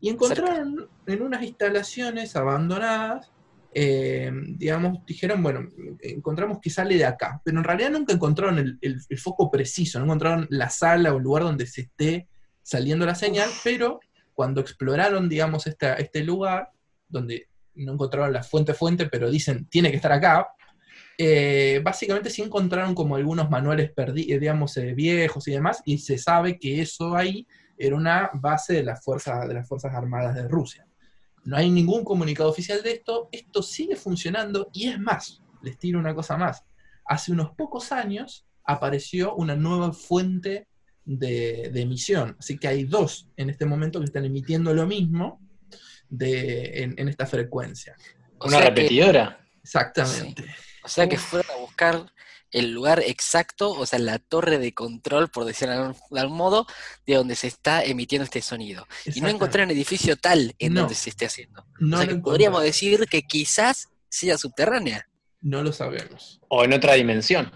y 0.00 0.08
encontraron 0.08 0.88
en 1.06 1.22
unas 1.22 1.42
instalaciones 1.42 2.34
abandonadas, 2.36 3.30
eh, 3.74 4.32
digamos, 4.56 5.04
dijeron, 5.04 5.42
bueno, 5.42 5.68
encontramos 6.00 6.58
que 6.62 6.70
sale 6.70 6.96
de 6.96 7.04
acá, 7.04 7.42
pero 7.44 7.58
en 7.58 7.64
realidad 7.64 7.90
nunca 7.90 8.14
encontraron 8.14 8.58
el, 8.58 8.78
el- 8.80 9.00
el 9.06 9.18
foco 9.18 9.50
preciso, 9.50 9.98
no 9.98 10.06
encontraron 10.06 10.46
la 10.50 10.70
sala 10.70 11.12
o 11.12 11.18
el 11.18 11.22
lugar 11.24 11.42
donde 11.42 11.66
se 11.66 11.82
esté 11.82 12.26
saliendo 12.62 13.04
la 13.04 13.14
señal, 13.14 13.50
pero 13.62 14.00
cuando 14.32 14.60
exploraron, 14.62 15.28
digamos, 15.28 15.66
esta- 15.66 15.94
este 15.94 16.22
lugar, 16.24 16.70
donde 17.08 17.48
no 17.84 17.94
encontraron 17.94 18.32
la 18.32 18.42
fuente 18.42 18.74
fuente, 18.74 19.06
pero 19.06 19.30
dicen, 19.30 19.66
tiene 19.66 19.90
que 19.90 19.96
estar 19.96 20.12
acá, 20.12 20.48
eh, 21.20 21.80
básicamente 21.82 22.30
sí 22.30 22.42
encontraron 22.42 22.94
como 22.94 23.16
algunos 23.16 23.50
manuales 23.50 23.90
perdidos, 23.90 24.40
digamos, 24.40 24.76
eh, 24.76 24.94
viejos 24.94 25.48
y 25.48 25.50
demás, 25.50 25.82
y 25.84 25.98
se 25.98 26.16
sabe 26.16 26.60
que 26.60 26.80
eso 26.80 27.16
ahí 27.16 27.44
era 27.76 27.96
una 27.96 28.30
base 28.34 28.74
de 28.74 28.84
las 28.84 29.02
fuerzas, 29.02 29.48
de 29.48 29.54
las 29.54 29.68
fuerzas 29.68 29.92
armadas 29.94 30.36
de 30.36 30.46
Rusia. 30.46 30.86
No 31.44 31.56
hay 31.56 31.70
ningún 31.70 32.04
comunicado 32.04 32.48
oficial 32.48 32.82
de 32.84 32.92
esto, 32.92 33.28
esto 33.32 33.62
sigue 33.62 33.96
funcionando 33.96 34.68
y 34.72 34.88
es 34.88 35.00
más, 35.00 35.42
les 35.62 35.76
tiro 35.76 35.98
una 35.98 36.14
cosa 36.14 36.36
más. 36.36 36.64
Hace 37.04 37.32
unos 37.32 37.50
pocos 37.50 37.90
años 37.90 38.46
apareció 38.62 39.34
una 39.34 39.56
nueva 39.56 39.92
fuente 39.92 40.68
de, 41.04 41.70
de 41.72 41.80
emisión, 41.80 42.36
así 42.38 42.58
que 42.58 42.68
hay 42.68 42.84
dos 42.84 43.28
en 43.36 43.50
este 43.50 43.66
momento 43.66 43.98
que 43.98 44.04
están 44.04 44.24
emitiendo 44.24 44.72
lo 44.72 44.86
mismo 44.86 45.40
de, 46.08 46.82
en, 46.82 46.94
en 46.98 47.08
esta 47.08 47.26
frecuencia. 47.26 47.94
O 48.38 48.46
Una 48.48 48.58
que- 48.58 48.64
repetidora. 48.66 49.44
Exactamente. 49.62 50.44
O 50.82 50.88
sea 50.88 51.08
que 51.08 51.18
fueron 51.18 51.50
a 51.50 51.60
buscar 51.60 52.12
el 52.50 52.70
lugar 52.72 53.00
exacto, 53.00 53.70
o 53.72 53.84
sea, 53.84 53.98
la 53.98 54.18
torre 54.18 54.58
de 54.58 54.72
control, 54.72 55.28
por 55.28 55.44
decirlo 55.44 55.74
de 55.74 55.80
algún, 55.80 55.96
de 56.10 56.20
algún 56.20 56.36
modo, 56.38 56.66
de 57.06 57.14
donde 57.16 57.34
se 57.34 57.46
está 57.46 57.84
emitiendo 57.84 58.24
este 58.24 58.40
sonido. 58.40 58.86
Y 59.04 59.20
no 59.20 59.28
encontraron 59.28 59.70
edificio 59.70 60.16
tal 60.16 60.54
en 60.58 60.72
No. 60.72 60.80
donde 60.80 60.94
se 60.94 61.10
esté 61.10 61.26
haciendo. 61.26 61.66
No 61.78 61.98
o 61.98 62.00
sea 62.00 62.08
que 62.08 62.16
podríamos 62.16 62.62
decir 62.62 63.06
que 63.10 63.22
quizás 63.22 63.88
sea 64.08 64.38
subterránea. 64.38 65.10
No 65.42 65.62
lo 65.62 65.72
sabemos. 65.72 66.40
O 66.48 66.64
en 66.64 66.72
otra 66.72 66.94
dimensión. 66.94 67.52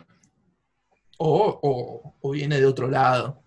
O, 1.16 1.58
o- 1.62 2.16
o 2.20 2.30
viene 2.32 2.58
de 2.60 2.66
otro 2.66 2.88
lado. 2.88 3.41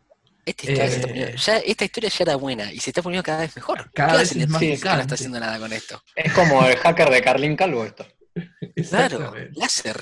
Esta 0.46 0.64
historia, 0.72 0.88
se 0.88 0.94
Eh. 0.94 0.96
está 0.98 1.08
poniendo- 1.08 1.36
ya, 1.38 1.58
esta 1.58 1.86
historia 1.86 2.10
ya 2.10 2.24
era 2.24 2.36
buena 2.36 2.72
y 2.72 2.80
se 2.80 2.90
está 2.92 3.02
poniendo 3.02 3.24
cada 3.24 3.40
vez 3.42 3.56
mejor. 3.56 3.92
Cada 3.94 4.12
¿Qué 4.14 4.18
vez 4.20 4.36
es 4.36 4.48
más 4.50 4.60
que 4.60 4.68
no 4.68 5.02
está 5.02 5.16
haciendo 5.16 5.40
nada 5.40 5.58
con 5.60 5.74
esto? 5.74 6.02
Es 6.16 6.32
como 6.34 6.66
el 6.66 6.76
hacker 6.78 7.10
de 7.10 7.22
Carlin 7.22 7.56
Calvo 7.56 7.84
esto. 7.86 8.06
Claro, 8.90 9.34
láser. 9.54 9.98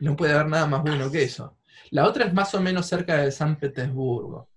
No 0.00 0.16
puede 0.16 0.32
haber 0.32 0.46
nada 0.46 0.66
más 0.66 0.82
bueno 0.82 1.10
que 1.10 1.22
eso. 1.24 1.58
La 1.90 2.06
otra 2.06 2.24
es 2.26 2.32
más 2.32 2.54
o 2.54 2.60
menos 2.60 2.86
cerca 2.86 3.16
de 3.18 3.30
San 3.32 3.56
Petersburgo. 3.58 4.48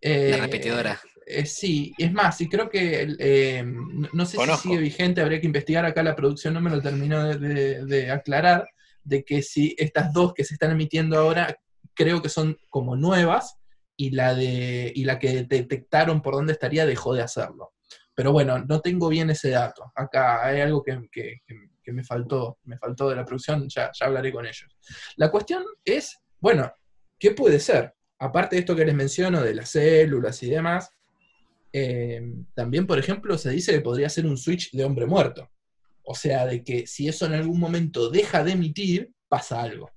Eh, 0.00 0.30
La 0.32 0.38
repetidora. 0.38 1.00
eh, 1.26 1.46
sí, 1.46 1.94
es 1.96 2.12
más, 2.12 2.40
y 2.40 2.48
creo 2.48 2.68
que 2.68 3.14
eh, 3.18 3.62
no, 3.64 4.08
no 4.12 4.26
sé 4.26 4.36
Conozco. 4.36 4.62
si 4.62 4.68
sigue 4.70 4.80
vigente, 4.80 5.20
habría 5.20 5.40
que 5.40 5.46
investigar 5.46 5.84
acá, 5.84 6.02
la 6.02 6.16
producción 6.16 6.54
no 6.54 6.60
me 6.60 6.70
lo 6.70 6.82
terminó 6.82 7.22
de, 7.24 7.38
de- 7.38 7.84
de 7.84 8.10
aclarar, 8.10 8.68
de 9.04 9.24
que 9.24 9.42
si 9.42 9.74
estas 9.78 10.12
dos 10.12 10.34
que 10.34 10.42
se 10.44 10.54
están 10.54 10.72
emitiendo 10.72 11.16
ahora, 11.18 11.56
creo 11.94 12.20
que 12.20 12.28
son 12.28 12.58
como 12.68 12.96
nuevas, 12.96 13.56
y 13.96 14.10
la, 14.10 14.34
de, 14.34 14.92
y 14.94 15.04
la 15.04 15.18
que 15.18 15.44
detectaron 15.44 16.22
por 16.22 16.34
dónde 16.34 16.52
estaría 16.52 16.86
dejó 16.86 17.14
de 17.14 17.22
hacerlo. 17.22 17.72
Pero 18.14 18.32
bueno, 18.32 18.58
no 18.58 18.80
tengo 18.80 19.08
bien 19.08 19.30
ese 19.30 19.50
dato. 19.50 19.90
Acá 19.94 20.46
hay 20.46 20.60
algo 20.60 20.82
que, 20.82 21.00
que- 21.10 21.40
me 21.92 22.04
faltó, 22.04 22.58
me 22.64 22.78
faltó 22.78 23.10
de 23.10 23.16
la 23.16 23.24
producción, 23.24 23.68
ya, 23.68 23.90
ya 23.92 24.06
hablaré 24.06 24.32
con 24.32 24.46
ellos. 24.46 24.76
La 25.16 25.30
cuestión 25.30 25.64
es, 25.84 26.16
bueno, 26.38 26.72
¿qué 27.18 27.32
puede 27.32 27.58
ser? 27.58 27.92
Aparte 28.18 28.54
de 28.56 28.60
esto 28.60 28.76
que 28.76 28.84
les 28.84 28.94
menciono, 28.94 29.42
de 29.42 29.52
las 29.54 29.70
células 29.70 30.40
y 30.44 30.48
demás, 30.50 30.90
eh, 31.72 32.22
también, 32.54 32.86
por 32.86 32.98
ejemplo, 32.98 33.36
se 33.36 33.50
dice 33.50 33.72
que 33.72 33.80
podría 33.80 34.08
ser 34.08 34.26
un 34.26 34.36
switch 34.36 34.70
de 34.72 34.84
hombre 34.84 35.06
muerto. 35.06 35.50
O 36.04 36.14
sea, 36.14 36.46
de 36.46 36.62
que 36.62 36.86
si 36.86 37.08
eso 37.08 37.26
en 37.26 37.34
algún 37.34 37.58
momento 37.58 38.10
deja 38.10 38.44
de 38.44 38.52
emitir, 38.52 39.12
pasa 39.28 39.60
algo. 39.62 39.90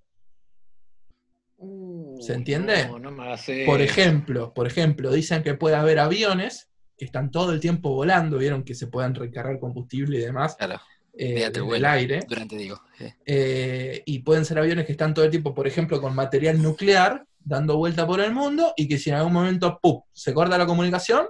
¿Se 2.19 2.33
entiende? 2.33 2.87
No, 2.87 2.99
no 2.99 3.11
me 3.11 3.23
hagas 3.23 3.47
eso. 3.49 3.65
Por 3.69 3.81
ejemplo, 3.81 4.53
por 4.53 4.67
ejemplo, 4.67 5.11
dicen 5.11 5.43
que 5.43 5.53
puede 5.53 5.75
haber 5.75 5.99
aviones 5.99 6.69
que 6.97 7.05
están 7.05 7.29
todo 7.29 7.51
el 7.51 7.59
tiempo 7.59 7.89
volando, 7.93 8.37
vieron 8.37 8.63
que 8.63 8.73
se 8.73 8.87
puedan 8.87 9.13
recargar 9.15 9.59
combustible 9.59 10.17
y 10.17 10.21
demás 10.21 10.55
Claro, 10.55 10.79
eh, 11.17 11.49
vuelo. 11.61 11.87
aire. 11.89 12.21
durante 12.27 12.55
digo. 12.55 12.81
sí. 12.97 13.05
Eh, 13.25 14.01
y 14.05 14.19
pueden 14.19 14.45
ser 14.45 14.59
aviones 14.59 14.85
que 14.85 14.93
están 14.93 15.13
todo 15.13 15.25
el 15.25 15.31
tiempo, 15.31 15.53
por 15.53 15.67
ejemplo, 15.67 15.99
con 16.01 16.15
material 16.15 16.61
nuclear, 16.61 17.25
dando 17.39 17.77
vuelta 17.77 18.07
por 18.07 18.21
el 18.21 18.31
mundo, 18.31 18.73
y 18.77 18.87
que 18.87 18.97
si 18.97 19.09
en 19.09 19.17
algún 19.17 19.33
momento 19.33 19.77
¡pum! 19.81 20.01
se 20.13 20.33
corta 20.33 20.57
la 20.57 20.65
comunicación, 20.65 21.27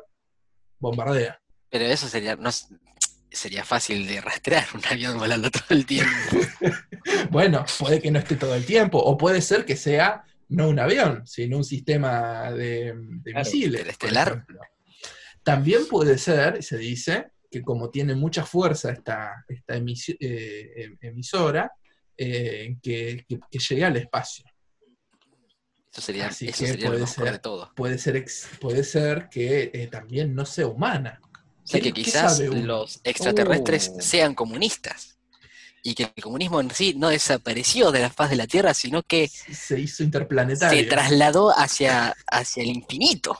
bombardea. 0.79 1.41
Pero 1.69 1.85
eso 1.85 2.07
sería, 2.07 2.35
no, 2.35 2.49
sería 3.35 3.63
fácil 3.63 4.07
de 4.07 4.21
rastrear 4.21 4.65
un 4.73 4.81
avión 4.89 5.17
volando 5.17 5.51
todo 5.51 5.63
el 5.69 5.85
tiempo. 5.85 6.11
Bueno, 7.29 7.65
puede 7.79 8.01
que 8.01 8.09
no 8.09 8.17
esté 8.19 8.35
todo 8.35 8.55
el 8.55 8.65
tiempo, 8.65 8.97
o 8.97 9.15
puede 9.17 9.39
ser 9.41 9.63
que 9.65 9.75
sea 9.75 10.23
no 10.49 10.69
un 10.69 10.79
avión, 10.79 11.25
sino 11.27 11.57
un 11.57 11.63
sistema 11.63 12.51
de, 12.51 12.93
de 12.95 13.31
Claro, 13.31 13.45
misiles. 13.45 13.97
ejemplo. 14.01 14.59
También 15.43 15.87
puede 15.87 16.17
ser, 16.17 16.63
se 16.63 16.77
dice, 16.77 17.27
que 17.51 17.61
como 17.61 17.89
tiene 17.91 18.15
mucha 18.15 18.43
fuerza 18.45 18.91
esta, 18.91 19.45
eh, 19.47 20.73
em- 20.77 20.97
emisora, 21.01 21.71
eh, 22.17 22.75
que, 22.81 23.23
que- 23.27 23.39
que 23.51 23.59
llegue 23.59 23.85
al 23.85 23.97
espacio. 23.97 24.45
Eso 25.91 26.01
sería, 26.01 26.27
Así 26.27 26.47
eso 26.47 26.59
que 26.63 26.67
sería 26.67 26.85
lo 26.85 26.91
puede 26.91 27.01
mejor 27.05 27.23
ser. 27.25 27.33
de 27.33 27.39
todo. 27.39 27.71
Puede 27.75 27.97
ser, 27.99 28.15
ex- 28.17 28.49
puede 28.59 28.83
ser 28.83 29.29
que 29.29 29.69
eh, 29.73 29.87
también 29.87 30.33
no 30.35 30.45
sea 30.45 30.67
humana. 30.67 31.21
O 31.65 31.67
sea 31.67 31.79
¿Qué- 31.81 31.91
que 31.91 32.03
quizás 32.03 32.39
los 32.39 33.01
extraterrestres 33.03 33.91
Oh. 33.93 34.01
sean 34.01 34.35
comunistas. 34.35 35.17
Y 35.83 35.93
que 35.93 36.11
el 36.15 36.23
comunismo 36.23 36.59
en 36.61 36.71
sí 36.71 36.95
no 36.97 37.09
desapareció 37.09 37.91
de 37.91 37.99
la 37.99 38.09
faz 38.09 38.29
de 38.31 38.35
la 38.37 38.47
Tierra, 38.47 38.73
sino 38.73 39.03
que 39.03 39.27
Se 39.27 39.79
hizo 39.79 40.03
interplanetario. 40.03 40.79
se 40.79 40.85
trasladó 40.87 41.51
hacia, 41.57 42.15
hacia 42.31 42.63
el 42.63 42.69
infinito. 42.69 43.39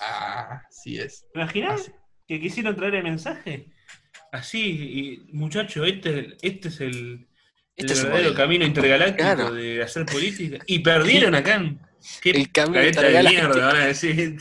Ah, 0.00 0.62
sí 0.70 0.98
es. 0.98 1.24
¿Te 1.32 1.40
imaginas 1.40 1.80
Así. 1.82 1.92
que 2.28 2.40
quisieron 2.40 2.76
traer 2.76 2.94
el 2.96 3.02
mensaje? 3.04 3.66
Así, 4.32 4.60
y, 5.28 5.32
muchacho, 5.34 5.84
este, 5.84 6.36
este 6.40 6.68
es 6.68 6.80
el, 6.80 6.88
el 6.96 7.26
Este 7.76 7.92
es 7.92 7.98
un 7.98 8.04
verdadero 8.04 8.28
modelo. 8.30 8.34
camino 8.36 8.64
intergaláctico 8.64 9.18
Claro. 9.22 9.52
de 9.52 9.82
hacer 9.82 10.06
política. 10.06 10.58
Y 10.66 10.78
perdieron 10.78 11.34
acá. 11.34 11.56
en- 11.56 11.78
¿Qué 12.22 12.30
El 12.30 12.50
camino 12.50 12.74
careta 12.76 13.00
de 13.02 13.06
intergaláctico. 13.08 13.48
mierda 13.54 13.66
van 13.66 13.76
a 13.82 13.86
decir? 13.86 14.38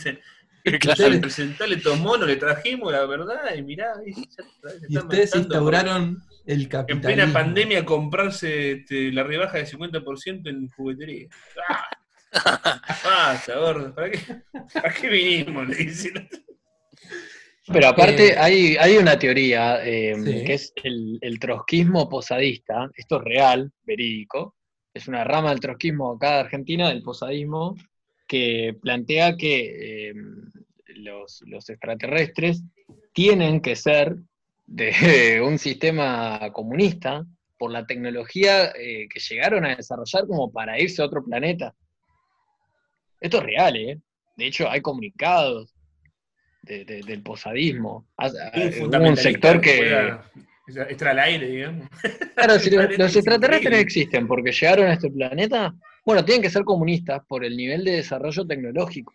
Claro. 0.79 1.21
Presentarle 1.21 1.75
estos 1.75 1.99
monos, 1.99 2.27
le 2.27 2.35
trajimos 2.35 2.91
la 2.91 3.05
verdad 3.05 3.55
y 3.55 3.61
mirá, 3.63 3.93
y, 4.05 4.13
ya 4.13 4.43
Y 4.87 4.97
ustedes 4.97 5.35
instauraron 5.35 6.21
el 6.45 6.61
En 6.63 6.67
capitalismo. 6.69 7.01
plena 7.07 7.33
pandemia 7.33 7.85
comprarse 7.85 8.71
este, 8.73 9.11
la 9.11 9.23
rebaja 9.23 9.57
de 9.57 9.65
50% 9.65 10.49
en 10.49 10.67
juguetería. 10.69 11.27
¡Ah! 11.69 11.87
Basta, 13.03 13.57
gordo. 13.57 13.93
¿Para 13.93 14.11
qué, 14.11 14.19
¿Para 14.73 14.93
qué 14.93 15.09
vinimos? 15.09 15.67
Le 15.67 15.75
dicen. 15.75 16.29
Pero 17.67 17.87
aparte 17.89 18.33
Eh, 18.33 18.37
hay, 18.37 18.75
hay 18.77 18.97
una 18.97 19.17
teoría 19.19 19.83
eh, 19.85 20.15
Sí. 20.23 20.43
que 20.45 20.53
es 20.53 20.73
el, 20.83 21.17
el 21.21 21.39
trotskismo 21.39 22.09
posadista. 22.09 22.89
Esto 22.95 23.17
es 23.17 23.23
real, 23.23 23.71
verídico. 23.83 24.55
Es 24.93 25.07
una 25.07 25.23
rama 25.23 25.49
del 25.51 25.59
trotskismo 25.59 26.13
acá 26.13 26.33
de 26.35 26.39
Argentina, 26.41 26.89
del 26.89 27.01
posadismo, 27.01 27.75
que 28.31 28.77
plantea 28.81 29.35
que 29.35 30.09
eh, 30.11 30.13
los, 30.95 31.43
los 31.47 31.69
extraterrestres 31.69 32.63
tienen 33.11 33.59
que 33.59 33.75
ser 33.75 34.15
de 34.65 35.41
un 35.45 35.59
sistema 35.59 36.39
comunista 36.53 37.25
por 37.57 37.71
la 37.71 37.85
tecnología 37.85 38.67
eh, 38.71 39.09
que 39.09 39.19
llegaron 39.19 39.65
a 39.65 39.75
desarrollar 39.75 40.25
como 40.27 40.49
para 40.49 40.79
irse 40.79 41.01
a 41.01 41.05
otro 41.07 41.25
planeta. 41.25 41.75
Esto 43.19 43.39
es 43.39 43.43
real, 43.43 43.75
¿eh? 43.75 43.99
De 44.37 44.45
hecho, 44.47 44.69
hay 44.69 44.79
comunicados 44.79 45.75
de- 46.61 46.85
de- 46.85 47.01
del 47.01 47.21
posadismo. 47.23 48.07
Hay 48.15 48.31
hubo 48.79 48.97
un 49.09 49.17
sector 49.17 49.59
que... 49.59 50.15
estar 50.87 51.09
al 51.09 51.19
aire, 51.19 51.47
digamos. 51.49 51.89
Claro, 52.35 52.57
si 52.59 52.69
los, 52.97 53.13
extraterrestres 53.13 53.77
existen 53.77 54.25
porque 54.25 54.53
llegaron 54.53 54.87
a 54.87 54.93
este 54.93 55.11
planeta, 55.11 55.75
bueno, 56.05 56.23
tienen 56.25 56.41
que 56.41 56.49
ser 56.49 56.63
comunistas 56.63 57.21
por 57.27 57.43
el 57.45 57.55
nivel 57.55 57.83
de 57.83 57.91
desarrollo 57.97 58.45
tecnológico. 58.45 59.13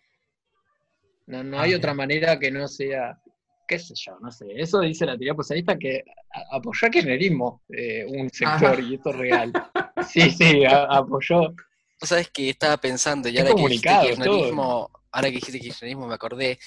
No, 1.27 1.43
no 1.43 1.59
Ah, 1.59 1.63
hay 1.63 1.69
bien. 1.71 1.79
otra 1.79 1.93
manera 1.93 2.39
que 2.39 2.49
no 2.51 2.67
sea, 2.67 3.19
qué 3.67 3.77
sé 3.79 3.93
yo, 3.95 4.17
no 4.21 4.31
sé. 4.31 4.45
Eso 4.55 4.79
dice 4.79 5.05
la 5.05 5.17
teoría 5.17 5.33
posadista 5.35 5.77
que 5.77 6.03
apoyó 6.51 6.87
a 6.87 6.89
kirchnerismo 6.89 7.63
eh, 7.69 8.05
un 8.07 8.29
sector, 8.29 8.73
Ajá. 8.73 8.81
y 8.81 8.95
esto 8.95 9.09
es 9.11 9.15
real. 9.15 9.53
Sí, 10.07 10.29
sí, 10.29 10.63
a- 10.63 10.83
apoyó. 10.83 11.39
Vos 11.99 12.09
sabés 12.09 12.29
que 12.29 12.49
estaba 12.51 12.77
pensando, 12.77 13.27
y 13.27 13.37
ahora 13.39 13.49
que 13.55 13.65
kirchnerismo, 13.65 14.89
ahora 15.11 15.27
que 15.29 15.35
dijiste 15.35 15.59
kirchnerismo 15.59 16.07
me 16.07 16.13
acordé, 16.13 16.59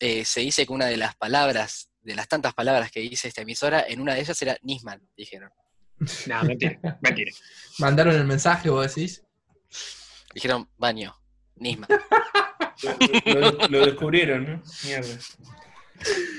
eh, 0.00 0.24
se 0.24 0.40
dice 0.40 0.64
que 0.64 0.72
una 0.72 0.86
de 0.86 0.96
las 0.96 1.14
palabras, 1.16 1.90
de 2.00 2.14
las 2.14 2.28
tantas 2.28 2.54
palabras 2.54 2.90
que 2.90 3.00
dice 3.00 3.28
esta 3.28 3.42
emisora, 3.42 3.84
en 3.86 4.00
una 4.00 4.14
de 4.14 4.20
ellas 4.20 4.40
era 4.40 4.56
Nisman, 4.62 5.02
dijeron. 5.16 5.50
No, 6.26 6.44
mentira, 6.44 6.78
mentira. 7.02 7.32
Mandaron 7.80 8.14
el 8.14 8.24
mensaje, 8.24 8.70
vos 8.70 8.86
decís. 8.94 9.22
Dijeron, 10.34 10.68
baño, 10.78 11.14
Nisma. 11.56 11.86
Lo, 13.26 13.40
lo- 13.40 13.68
lo 13.68 13.86
descubrieron, 13.86 14.44
¿no? 14.44 14.62
Mierda. 14.84 15.18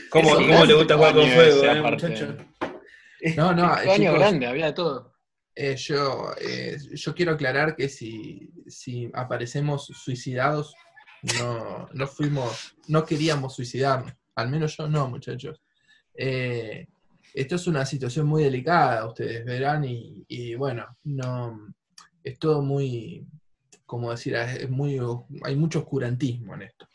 ¿Cómo, 0.09 0.35
cómo 0.35 0.65
le 0.65 0.73
gusta 0.73 0.95
jugar 0.95 1.13
con 1.13 1.29
fuego, 1.29 1.63
eh, 1.65 1.81
muchacho? 1.81 2.37
No, 3.37 3.53
no, 3.53 3.67
Baño 3.69 3.95
chicos, 3.95 4.19
grande, 4.19 4.47
había 4.47 4.65
de 4.67 4.73
todo. 4.73 5.13
eh, 5.55 5.75
yo, 5.77 6.31
eh, 6.41 6.77
yo 6.93 7.15
quiero 7.15 7.33
aclarar 7.33 7.75
que 7.75 7.87
si, 7.87 8.49
si 8.67 9.09
aparecemos 9.13 9.85
suicidados, 9.85 10.75
no, 11.39 11.87
no 11.93 12.07
fuimos, 12.07 12.75
no 12.87 13.05
queríamos 13.05 13.55
suicidarnos. 13.55 14.13
Al 14.35 14.49
menos 14.49 14.75
yo 14.75 14.87
no, 14.89 15.07
muchachos. 15.07 15.61
Eh, 16.15 16.87
esto 17.33 17.55
es 17.55 17.65
una 17.67 17.85
situación 17.85 18.27
muy 18.27 18.43
delicada, 18.43 19.07
ustedes 19.07 19.45
verán, 19.45 19.85
y, 19.85 20.25
y 20.27 20.55
bueno, 20.55 20.85
no 21.05 21.73
es 22.23 22.39
todo 22.39 22.61
muy, 22.61 23.25
como 23.85 24.11
decir, 24.11 24.35
es 24.35 24.69
muy, 24.69 24.99
hay 25.43 25.55
mucho 25.55 25.79
oscurantismo 25.79 26.55
en 26.55 26.63
esto. 26.63 26.87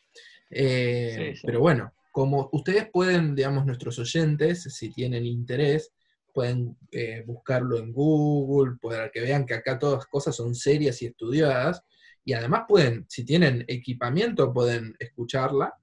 Eh, 0.50 1.14
Sí, 1.16 1.36
sí. 1.36 1.42
Pero 1.46 1.60
bueno, 1.60 1.92
como 2.10 2.48
ustedes 2.52 2.88
pueden, 2.90 3.34
digamos, 3.34 3.66
nuestros 3.66 3.98
oyentes, 3.98 4.62
si 4.62 4.90
tienen 4.90 5.26
interés, 5.26 5.92
pueden 6.32 6.76
eh, 6.92 7.22
buscarlo 7.26 7.78
en 7.78 7.92
Google, 7.92 8.76
para 8.80 9.10
que 9.10 9.20
vean 9.20 9.44
que 9.44 9.54
acá 9.54 9.78
todas 9.78 9.98
las 9.98 10.06
cosas 10.06 10.34
son 10.34 10.54
serias 10.54 11.02
y 11.02 11.06
estudiadas, 11.06 11.82
y 12.24 12.32
además 12.32 12.62
pueden, 12.68 13.06
si 13.08 13.24
tienen 13.24 13.64
equipamiento, 13.68 14.52
pueden 14.52 14.94
escucharla, 14.98 15.74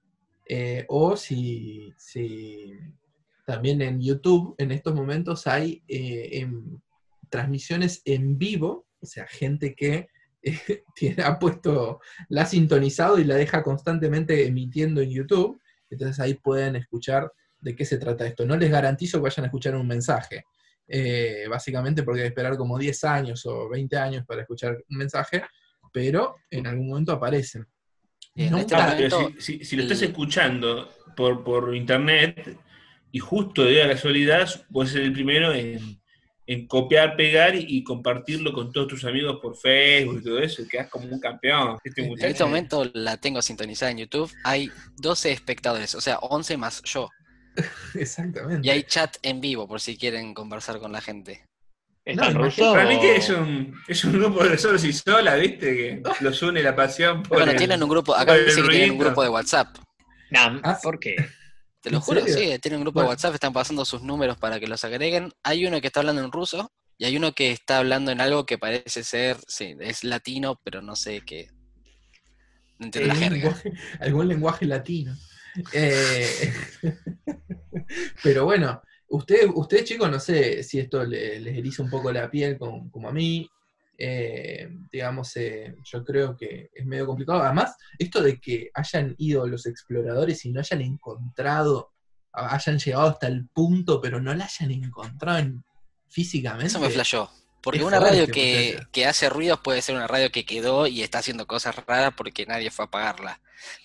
eh, 0.48 0.84
o 0.88 1.16
si, 1.16 1.92
si 1.96 2.72
también 3.44 3.82
en 3.82 4.00
YouTube 4.00 4.54
en 4.58 4.70
estos 4.70 4.94
momentos 4.94 5.46
hay 5.46 5.82
transmisiones 7.28 8.02
en 8.04 8.38
vivo, 8.38 8.85
o 9.00 9.06
sea, 9.06 9.26
gente 9.26 9.74
que 9.74 10.08
eh, 10.42 10.82
tiene, 10.94 11.22
ha 11.22 11.38
puesto, 11.38 12.00
la 12.28 12.42
ha 12.42 12.46
sintonizado 12.46 13.18
y 13.18 13.24
la 13.24 13.34
deja 13.36 13.62
constantemente 13.62 14.46
emitiendo 14.46 15.00
en 15.00 15.10
YouTube, 15.10 15.60
entonces 15.90 16.18
ahí 16.20 16.34
pueden 16.34 16.76
escuchar 16.76 17.30
de 17.60 17.74
qué 17.74 17.84
se 17.84 17.98
trata 17.98 18.26
esto. 18.26 18.44
No 18.46 18.56
les 18.56 18.70
garantizo 18.70 19.18
que 19.18 19.22
vayan 19.24 19.44
a 19.44 19.46
escuchar 19.48 19.74
un 19.76 19.86
mensaje, 19.86 20.44
eh, 20.88 21.46
básicamente 21.48 22.02
porque 22.02 22.20
hay 22.20 22.24
que 22.26 22.28
esperar 22.28 22.56
como 22.56 22.78
10 22.78 23.02
años 23.04 23.44
o 23.46 23.68
20 23.68 23.96
años 23.96 24.24
para 24.26 24.42
escuchar 24.42 24.76
un 24.88 24.96
mensaje, 24.98 25.42
pero 25.92 26.36
en 26.50 26.66
algún 26.66 26.88
momento 26.88 27.12
aparecen. 27.12 27.66
Bien, 28.34 28.50
No 28.50 28.56
en 28.58 28.60
este 28.62 28.74
momento, 28.76 28.96
pero 28.98 29.32
si, 29.38 29.58
si- 29.58 29.64
si 29.64 29.76
lo 29.76 29.82
estás 29.82 30.02
el- 30.02 30.08
escuchando 30.10 30.90
por, 31.16 31.42
por 31.42 31.74
internet 31.74 32.56
y 33.10 33.18
justo 33.18 33.64
de 33.64 33.74
la 33.82 33.88
casualidad, 33.94 34.48
puedes 34.70 34.92
ser 34.92 35.02
el 35.02 35.12
primero 35.12 35.52
en, 35.54 35.98
en 36.48 36.66
copiar, 36.68 37.16
pegar 37.16 37.54
y, 37.56 37.64
y 37.68 37.82
compartirlo 37.82 38.52
con 38.52 38.72
todos 38.72 38.86
tus 38.88 39.04
amigos 39.04 39.38
por 39.42 39.56
Facebook 39.56 40.20
y 40.20 40.24
todo 40.24 40.38
eso, 40.38 40.62
y 40.62 40.68
quedas 40.68 40.88
como 40.88 41.06
un 41.08 41.18
campeón. 41.20 41.78
Este 41.82 42.02
En 42.06 42.24
este 42.24 42.44
momento 42.44 42.88
la 42.94 43.16
tengo 43.16 43.42
sintonizada 43.42 43.90
en 43.90 43.98
YouTube. 43.98 44.32
Hay 44.44 44.70
12 44.96 45.32
espectadores, 45.32 45.94
o 45.94 46.00
sea, 46.00 46.18
11 46.18 46.56
más 46.56 46.82
yo. 46.84 47.08
Exactamente. 47.94 48.66
Y 48.66 48.70
hay 48.70 48.82
chat 48.84 49.16
en 49.22 49.40
vivo 49.40 49.66
por 49.66 49.80
si 49.80 49.96
quieren 49.96 50.34
conversar 50.34 50.78
con 50.78 50.92
la 50.92 51.00
gente. 51.00 51.44
¿Está 52.04 52.30
No, 52.30 52.44
ruso? 52.44 52.72
Para 52.72 52.88
mí 52.88 52.96
o- 52.96 53.00
que 53.00 53.16
es 53.16 53.28
un, 53.30 53.74
es 53.88 54.04
un 54.04 54.12
grupo 54.12 54.44
de 54.44 54.56
solos 54.56 54.84
y 54.84 54.92
solas, 54.92 55.40
¿viste? 55.40 55.74
Que 55.74 56.02
los 56.20 56.40
une 56.42 56.62
la 56.62 56.76
pasión 56.76 57.22
por 57.24 57.38
Bueno, 57.38 57.50
el- 57.52 57.58
tienen 57.58 57.82
un 57.82 57.88
grupo, 57.88 58.14
acá 58.14 58.36
dice 58.36 58.62
que 58.62 58.68
tienen 58.68 58.92
un 58.92 58.98
grupo 58.98 59.22
de 59.24 59.28
WhatsApp. 59.30 59.76
Nah, 60.30 60.60
Ah, 60.62 60.78
¿Por 60.80 61.00
qué? 61.00 61.16
Te 61.86 61.92
lo 61.92 61.98
¿En 61.98 62.02
juro, 62.02 62.20
serio? 62.22 62.36
sí, 62.36 62.58
tienen 62.58 62.78
un 62.78 62.84
grupo 62.84 63.00
de. 63.00 63.06
WhatsApp, 63.06 63.34
están 63.34 63.52
pasando 63.52 63.84
sus 63.84 64.02
números 64.02 64.36
para 64.38 64.58
que 64.58 64.66
los 64.66 64.82
agreguen. 64.84 65.30
Hay 65.44 65.64
uno 65.66 65.80
que 65.80 65.86
está 65.86 66.00
hablando 66.00 66.20
en 66.20 66.32
ruso 66.32 66.72
y 66.98 67.04
hay 67.04 67.16
uno 67.16 67.30
que 67.32 67.52
está 67.52 67.78
hablando 67.78 68.10
en 68.10 68.20
algo 68.20 68.44
que 68.44 68.58
parece 68.58 69.04
ser, 69.04 69.36
sí, 69.46 69.76
es 69.78 70.02
latino, 70.02 70.60
pero 70.64 70.82
no 70.82 70.96
sé 70.96 71.20
qué. 71.24 71.48
No 72.80 72.86
entiendo 72.86 73.06
la 73.06 73.14
algún 73.14 73.28
jerga. 73.30 73.36
lenguaje, 73.36 73.72
algún 74.00 74.26
lenguaje 74.28 74.66
latino. 74.66 75.14
Eh, 75.72 76.52
pero 78.24 78.44
bueno, 78.46 78.82
usted, 79.08 79.48
usted 79.54 79.84
chicos, 79.84 80.10
no 80.10 80.18
sé 80.18 80.64
si 80.64 80.80
esto 80.80 81.04
le- 81.04 81.38
les 81.40 81.56
eriza 81.56 81.84
un 81.84 81.90
poco 81.90 82.10
la 82.12 82.28
piel 82.28 82.58
como, 82.58 82.90
como 82.90 83.08
a 83.08 83.12
mí. 83.12 83.48
Eh, 83.98 84.68
digamos, 84.90 85.36
eh, 85.36 85.74
yo 85.84 86.04
creo 86.04 86.36
que 86.36 86.70
es 86.72 86.84
medio 86.86 87.06
complicado. 87.06 87.42
Además, 87.42 87.76
esto 87.98 88.22
de 88.22 88.40
que 88.40 88.70
hayan 88.74 89.14
ido 89.18 89.46
los 89.46 89.66
exploradores 89.66 90.44
y 90.44 90.52
no 90.52 90.60
hayan 90.60 90.82
encontrado, 90.82 91.92
hayan 92.32 92.78
llegado 92.78 93.08
hasta 93.08 93.26
el 93.26 93.48
punto, 93.48 94.00
pero 94.00 94.20
no 94.20 94.34
la 94.34 94.44
hayan 94.44 94.70
encontrado 94.70 95.38
en- 95.38 95.64
físicamente. 96.08 96.66
Eso 96.66 96.80
me 96.80 96.90
flashó. 96.90 97.30
Porque 97.62 97.82
una 97.82 97.98
radio 97.98 98.28
que, 98.28 98.78
que 98.92 99.06
hace 99.06 99.28
ruidos 99.28 99.58
puede 99.60 99.82
ser 99.82 99.96
una 99.96 100.06
radio 100.06 100.30
que 100.30 100.44
quedó 100.46 100.86
y 100.86 101.02
está 101.02 101.18
haciendo 101.18 101.46
cosas 101.48 101.74
raras 101.84 102.12
porque 102.16 102.46
nadie 102.46 102.70
fue 102.70 102.84
a 102.84 102.86
apagarla. 102.86 103.40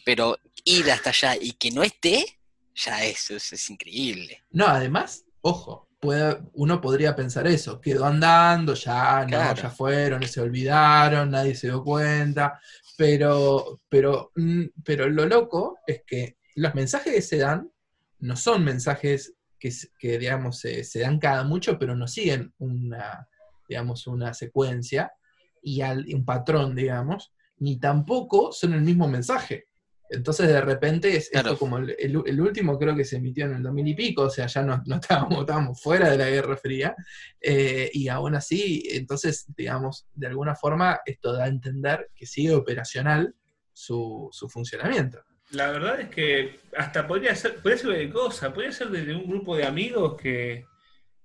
Pero 0.06 0.38
ir 0.63 0.91
hasta 0.91 1.10
allá 1.10 1.36
y 1.41 1.54
que 1.54 1.71
no 1.71 1.82
esté, 1.82 2.38
ya 2.76 3.04
es, 3.04 3.32
es, 3.32 3.54
es 3.54 3.69
increíble. 3.71 4.43
No, 4.52 4.67
además, 4.67 5.26
ojo, 5.41 5.88
puede, 6.02 6.40
uno 6.54 6.82
podría 6.82 7.16
pensar 7.16 7.48
eso, 7.48 7.80
quedó 7.82 8.06
andando, 8.06 8.74
ya, 8.74 9.26
no, 9.26 9.28
Claro. 9.28 9.62
ya 9.62 9.70
fueron, 9.70 10.24
se 10.24 10.42
olvidaron, 10.42 11.32
nadie 11.32 11.56
se 11.56 11.68
dio 11.68 11.84
cuenta, 11.84 12.60
pero, 12.98 13.82
pero, 13.90 14.32
mm, 14.36 14.64
pero 14.84 15.08
lo 15.10 15.26
loco 15.28 15.80
es 15.88 16.04
que 16.06 16.38
los 16.56 16.76
mensajes 16.76 17.14
que 17.14 17.22
se 17.22 17.38
dan 17.38 17.72
no 18.20 18.36
son 18.36 18.64
mensajes 18.64 19.36
que, 19.60 19.72
que 20.00 20.18
digamos, 20.20 20.60
se, 20.60 20.84
se 20.84 21.02
dan 21.02 21.20
cada 21.20 21.44
mucho, 21.44 21.78
pero 21.80 21.96
no 21.96 22.08
siguen 22.08 22.54
una, 22.60 23.28
digamos, 23.68 24.08
una 24.08 24.34
secuencia 24.34 25.14
y 25.62 25.82
al- 25.82 26.06
un 26.14 26.26
patrón, 26.26 26.76
digamos, 26.76 27.34
ni 27.58 27.80
tampoco 27.80 28.52
son 28.52 28.74
el 28.74 28.82
mismo 28.82 29.08
mensaje. 29.08 29.68
Entonces 30.13 30.47
de 30.50 30.60
repente 30.62 31.15
es 31.15 31.30
Claro. 31.30 31.50
esto 31.52 31.60
como 31.60 31.78
el, 31.78 31.95
el- 31.97 32.21
el 32.26 32.41
último 32.41 32.78
creo 32.78 32.95
que 32.95 33.06
se 33.06 33.15
emitió 33.17 33.45
en 33.45 33.54
el 33.56 33.63
2000 33.63 33.88
y 33.88 33.95
pico, 33.95 34.24
o 34.24 34.30
sea, 34.30 34.45
ya 34.47 34.62
no, 34.62 34.82
no 34.86 34.95
estábamos, 34.95 35.39
estábamos 35.39 35.82
fuera 35.82 36.10
de 36.10 36.17
la 36.17 36.30
Guerra 36.30 36.58
Fría, 36.58 36.95
eh, 37.39 37.89
y 37.93 38.08
aún 38.10 38.36
así, 38.36 38.84
entonces, 38.91 39.45
digamos, 39.56 40.06
de 40.13 40.28
alguna 40.28 40.56
forma 40.56 41.00
esto 41.06 41.34
da 41.34 41.45
a 41.45 41.47
entender 41.47 42.10
que 42.15 42.26
sigue 42.26 42.54
operacional 42.54 43.34
su, 43.74 44.28
su 44.32 44.50
funcionamiento. 44.50 45.24
La 45.52 45.71
verdad 45.71 46.00
es 46.02 46.10
que 46.10 46.60
hasta 46.78 47.08
podría 47.08 47.36
ser, 47.36 47.56
podría 47.56 47.78
ser 47.78 47.91
de 47.91 48.10
cosa, 48.10 48.54
podría 48.54 48.71
ser 48.71 48.89
de, 48.89 49.06
de 49.06 49.15
un 49.15 49.28
grupo 49.28 49.56
de 49.58 49.65
amigos 49.65 50.15
que, 50.21 50.65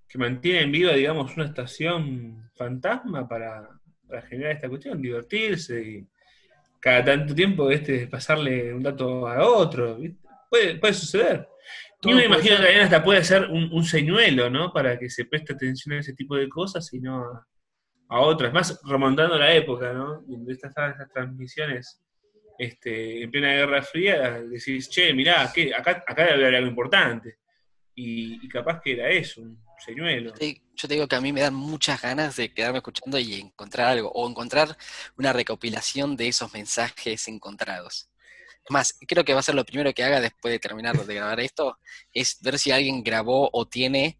que 0.09 0.19
mantienen 0.19 0.71
viva, 0.73 0.93
digamos, 0.93 1.37
una 1.37 1.47
estación 1.47 2.51
fantasma 2.55 3.29
para, 3.29 3.69
para 4.09 4.23
generar 4.23 4.53
esta 4.53 4.69
cuestión, 4.69 5.01
divertirse 5.03 5.81
y 5.83 6.09
cada 6.81 7.05
tanto 7.05 7.35
tiempo 7.35 7.71
este, 7.71 8.07
pasarle 8.07 8.73
un 8.73 8.83
dato 8.83 9.27
a 9.27 9.47
otro. 9.47 9.97
¿viste? 9.97 10.19
Puede, 10.51 10.77
puede 10.77 10.95
suceder. 10.95 11.49
Todo 12.01 12.13
Yo 12.13 12.19
me 12.19 12.27
imagino 12.27 12.57
que 12.57 12.63
también 12.63 12.85
hasta 12.85 13.03
puede 13.03 13.25
ser 13.25 13.51
un, 13.51 13.73
un 13.73 13.85
señuelo, 13.85 14.51
¿no? 14.51 14.73
Para 14.73 14.99
que 14.99 15.09
se 15.09 15.25
preste 15.25 15.55
atención 15.55 15.95
a 15.95 16.01
ese 16.01 16.13
tipo 16.13 16.37
de 16.37 16.49
cosas 16.49 16.93
y 16.93 17.01
no 17.01 17.19
a, 17.19 17.47
a 18.09 18.21
otras. 18.21 18.53
Más 18.53 18.81
remontando 18.85 19.39
la 19.39 19.53
época, 19.55 19.93
¿no? 19.93 20.23
Donde 20.27 20.53
estas, 20.53 20.73
estas 20.77 21.13
transmisiones 21.13 22.03
este, 22.59 23.23
en 23.23 23.31
plena 23.31 23.49
Guerra 23.49 23.83
Fría, 23.83 24.43
decís, 24.43 24.89
che, 24.89 25.13
mirá, 25.13 25.51
¿qué? 25.55 25.75
Acá, 25.75 26.05
acá 26.07 26.25
debe 26.25 26.35
haber 26.35 26.55
algo 26.57 26.69
importante. 26.69 27.39
Y, 27.95 28.45
y 28.45 28.49
capaz 28.49 28.81
que 28.81 28.93
era 28.93 29.09
eso, 29.09 29.41
un 29.41 29.59
señuelo. 29.79 30.35
Sí, 30.37 30.63
Yo 30.77 30.89
te 30.89 30.95
digo 30.95 31.09
que 31.09 31.17
a 31.17 31.21
mí 31.21 31.33
me 31.33 31.41
dan 31.41 31.55
muchas 31.55 32.03
ganas 32.03 32.37
de 32.37 32.53
quedarme 32.53 32.79
escuchando 32.79 33.19
y 33.19 33.35
encontrar 33.35 33.89
algo, 33.89 34.11
o 34.13 34.29
encontrar 34.29 34.77
una 35.17 35.33
recopilación 35.33 36.17
de 36.17 36.29
esos 36.29 36.53
mensajes 36.53 37.29
encontrados. 37.29 38.11
Más, 38.69 38.99
creo 39.07 39.25
que 39.25 39.33
va 39.33 39.41
a 39.41 39.45
ser 39.45 39.55
lo 39.55 39.65
primero 39.65 39.95
que 39.95 40.05
haga 40.05 40.21
después 40.21 40.53
de 40.53 40.59
terminar 40.59 40.97
de 40.97 41.15
grabar 41.15 41.41
esto, 41.41 41.79
es 42.13 42.39
ver 42.43 42.59
si 42.59 42.73
alguien 42.73 43.03
grabó 43.03 43.49
o 43.53 43.67
tiene 43.67 44.19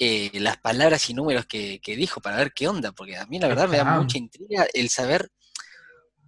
eh, 0.00 0.30
las 0.34 0.56
palabras 0.56 1.08
y 1.10 1.14
números 1.14 1.46
que, 1.46 1.80
que 1.80 1.94
dijo 1.94 2.20
para 2.20 2.38
ver 2.38 2.52
qué 2.52 2.66
onda, 2.66 2.90
porque 2.92 3.16
a 3.16 3.26
mí 3.26 3.38
la 3.38 3.48
verdad 3.48 3.68
me 3.68 3.76
da 3.76 3.84
mucha 3.84 4.18
intriga 4.18 4.66
el 4.74 4.88
saber, 4.88 5.30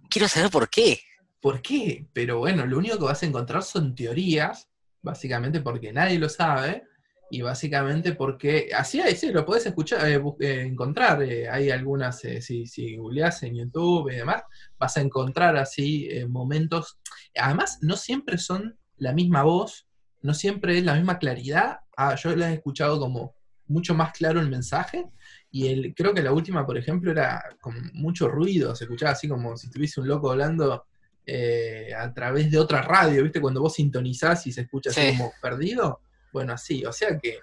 quiero 0.09 0.29
saber 0.29 0.49
por 0.49 0.69
qué. 0.69 1.01
¿Por 1.41 1.61
qué? 1.61 2.07
Pero 2.13 2.39
bueno, 2.39 2.65
lo 2.65 2.77
único 2.77 2.97
que 2.97 3.05
vas 3.05 3.21
a 3.23 3.25
encontrar 3.25 3.63
son 3.63 3.95
teorías, 3.95 4.69
básicamente 5.01 5.59
porque 5.59 5.91
nadie 5.91 6.19
lo 6.19 6.29
sabe, 6.29 6.83
y 7.29 7.41
básicamente 7.41 8.13
porque, 8.13 8.69
así 8.75 8.99
es, 8.99 9.19
sí, 9.19 9.31
lo 9.31 9.45
podés 9.45 9.65
escuchar, 9.65 10.07
eh, 10.09 10.21
eh, 10.39 10.61
encontrar, 10.61 11.21
eh, 11.23 11.49
hay 11.49 11.69
algunas, 11.69 12.23
eh, 12.25 12.41
si, 12.41 12.65
si 12.65 12.95
googleás 12.95 13.43
en 13.43 13.55
YouTube 13.55 14.09
y 14.11 14.15
demás, 14.15 14.43
vas 14.79 14.95
a 14.97 15.01
encontrar 15.01 15.57
así 15.57 16.07
eh, 16.09 16.25
momentos, 16.25 16.99
además 17.35 17.79
no 17.81 17.95
siempre 17.97 18.37
son 18.37 18.77
la 18.97 19.13
misma 19.13 19.43
voz, 19.43 19.87
no 20.21 20.33
siempre 20.33 20.77
es 20.77 20.83
la 20.83 20.95
misma 20.95 21.19
claridad, 21.19 21.79
Ah, 21.99 22.13
yo 22.15 22.35
las 22.35 22.51
he 22.51 22.53
escuchado 22.53 22.99
como 22.99 23.33
mucho 23.65 23.95
más 23.95 24.11
claro 24.13 24.39
el 24.39 24.49
mensaje, 24.49 25.05
y 25.49 25.67
el, 25.67 25.95
creo 25.95 26.13
que 26.13 26.21
la 26.21 26.31
última, 26.31 26.63
por 26.63 26.77
ejemplo, 26.77 27.09
era 27.11 27.43
con 27.59 27.73
mucho 27.93 28.27
ruido, 28.27 28.75
se 28.75 28.83
escuchaba 28.83 29.13
así 29.13 29.27
como 29.27 29.57
si 29.57 29.65
estuviese 29.65 29.99
un 29.99 30.07
loco 30.07 30.29
hablando 30.29 30.85
eh, 31.25 31.91
a 31.97 32.13
través 32.13 32.51
de 32.51 32.59
otra 32.59 32.83
radio, 32.83 33.23
¿viste? 33.23 33.41
Cuando 33.41 33.61
vos 33.61 33.73
sintonizás 33.73 34.45
y 34.45 34.51
se 34.51 34.61
escucha 34.61 34.91
así 34.91 35.01
Sí. 35.01 35.17
como 35.17 35.33
perdido. 35.41 36.01
Bueno, 36.31 36.53
así, 36.53 36.85
o 36.85 36.91
sea 36.93 37.17
que 37.17 37.39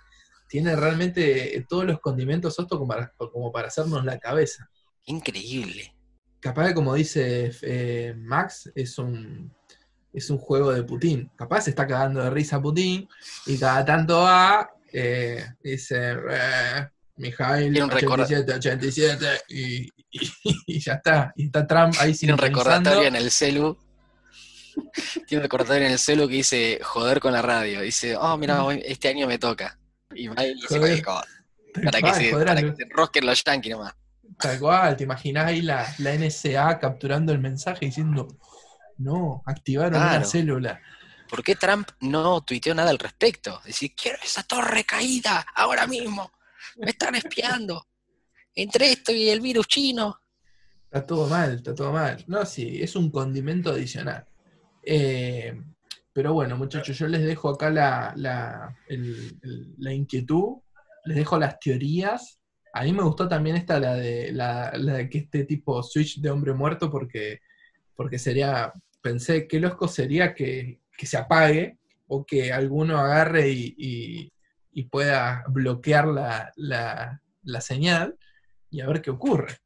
tiene 0.49 0.77
realmente 0.77 1.65
todos 1.69 1.85
los 1.85 2.01
condimentos 2.01 2.55
Soto 2.55 2.79
como 2.79 2.89
para, 2.89 3.13
como 3.17 3.51
para 3.51 3.69
hacernos 3.69 4.05
la 4.05 4.19
cabeza. 4.19 4.69
Increíble. 5.07 5.95
Capaz 6.41 6.69
que 6.69 6.75
como 6.75 6.95
dice 6.95 7.51
eh, 7.63 8.15
Max, 8.17 8.71
es 8.75 8.99
un, 8.99 9.53
es 10.13 10.29
un 10.31 10.39
juego 10.39 10.73
de 10.73 10.83
Putin. 10.83 11.31
Capaz 11.37 11.63
se 11.63 11.71
está 11.71 11.87
cagando 11.87 12.23
de 12.23 12.31
risa 12.31 12.61
Putin 12.61 13.09
y 13.47 13.59
cada 13.59 13.85
tanto 13.85 14.21
va, 14.21 14.71
eh, 14.93 15.45
dice, 15.63 16.13
eh, 16.31 16.89
Mijail, 17.17 17.73
Tiene 17.73 17.85
un 17.85 17.91
record- 17.91 18.25
87, 18.25 18.53
87, 18.55 19.27
y, 19.49 19.83
y- 20.11 20.33
y 20.67 20.81
ya 20.81 20.95
está. 20.95 21.33
Y 21.37 21.47
está 21.47 21.67
Trump 21.67 21.95
ahí 21.99 22.13
Tiene 22.15 22.35
un 22.35 22.39
recordatorio 22.39 23.09
en 23.09 23.17
el 23.17 23.31
celu. 23.31 23.79
Tiene 25.27 25.39
un 25.39 25.43
recordatorio 25.43 25.87
en 25.87 25.93
el 25.93 25.99
celu 25.99 26.29
que 26.29 26.35
dice 26.35 26.81
joder 26.83 27.21
con 27.21 27.33
la 27.33 27.43
radio. 27.43 27.81
Dice, 27.81 28.17
oh, 28.17 28.37
mira, 28.37 28.65
este 28.85 29.09
año 29.09 29.27
me 29.27 29.39
toca. 29.39 29.79
Y 30.15 30.29
va 30.29 30.45
y 30.45 30.55
dice 30.55 30.67
Joder. 30.69 30.81
cualquier 30.81 31.05
cosa. 31.05 31.29
Para 31.75 32.03
que, 32.03 32.15
se, 32.15 32.33
para 32.33 32.61
que 32.63 32.77
se 32.77 32.83
enrosquen 32.85 33.27
los 33.27 33.43
yankees 33.45 33.73
nomás. 33.73 33.95
Tal 34.39 34.59
cual, 34.59 34.97
te 34.97 35.05
imaginás 35.05 35.47
ahí 35.47 35.61
la, 35.63 35.87
la 35.99 36.15
NSA 36.15 36.79
capturando 36.79 37.33
el 37.33 37.39
mensaje 37.41 37.87
diciendo, 37.87 38.29
no, 38.99 39.43
activaron 39.47 39.95
una 39.97 40.11
Claro. 40.11 40.25
célula. 40.25 40.81
¿Por 41.29 41.43
qué 41.43 41.57
Trump 41.57 41.89
no 42.01 42.43
tuiteó 42.43 42.75
nada 42.75 42.91
al 42.91 42.99
respecto? 42.99 43.61
Decir, 43.65 43.93
quiero 44.01 44.19
esa 44.23 44.43
torre 44.45 44.85
caída 44.85 45.45
ahora 45.55 45.87
mismo. 45.87 46.31
Me 46.77 46.91
están 46.91 47.15
espiando. 47.17 47.87
Entre 48.55 48.93
esto 48.93 49.11
y 49.13 49.29
el 49.31 49.41
virus 49.41 49.67
chino. 49.67 50.21
Está 50.85 51.05
todo 51.05 51.27
mal, 51.27 51.55
está 51.57 51.75
todo 51.75 51.93
mal. 51.93 52.23
No, 52.29 52.47
sí, 52.47 52.81
es 52.81 52.95
un 52.95 53.11
condimento 53.11 53.71
adicional. 53.71 54.25
Eh, 54.87 55.61
pero 56.13 56.33
bueno, 56.33 56.57
muchachos, 56.57 56.97
yo 56.97 57.09
les 57.09 57.23
dejo 57.25 57.49
acá 57.49 57.71
la, 57.71 58.13
la, 58.17 58.77
la 59.79 59.93
inquietud, 59.93 60.59
les 61.05 61.17
dejo 61.17 61.39
las 61.39 61.59
teorías. 61.59 62.39
A 62.73 62.85
mí 62.85 62.93
me 62.93 63.03
gustó 63.03 63.29
también 63.29 63.57
esta, 63.57 63.81
la 63.81 63.95
de, 63.95 64.33
la, 64.33 64.71
de 64.71 65.09
que 65.09 65.19
este 65.19 65.45
tipo 65.45 65.83
switch 65.83 66.21
de 66.21 66.31
hombre 66.31 66.53
muerto, 66.53 66.91
porque, 66.91 67.41
porque 67.97 68.19
sería, 68.19 68.73
pensé, 69.03 69.47
qué 69.49 69.59
loco 69.59 69.89
sería 69.89 70.35
que, 70.35 70.81
que 70.97 71.07
se 71.07 71.17
apague 71.17 71.79
o 72.07 72.25
que 72.25 72.53
alguno 72.53 72.99
agarre 72.99 73.51
y, 73.51 73.75
y- 73.77 74.31
pueda 74.85 75.45
bloquear 75.49 76.07
la, 76.07 77.21
señal 77.61 78.17
y 78.71 78.81
a 78.81 78.87
ver 78.87 79.01
qué 79.03 79.11
ocurre. 79.11 79.57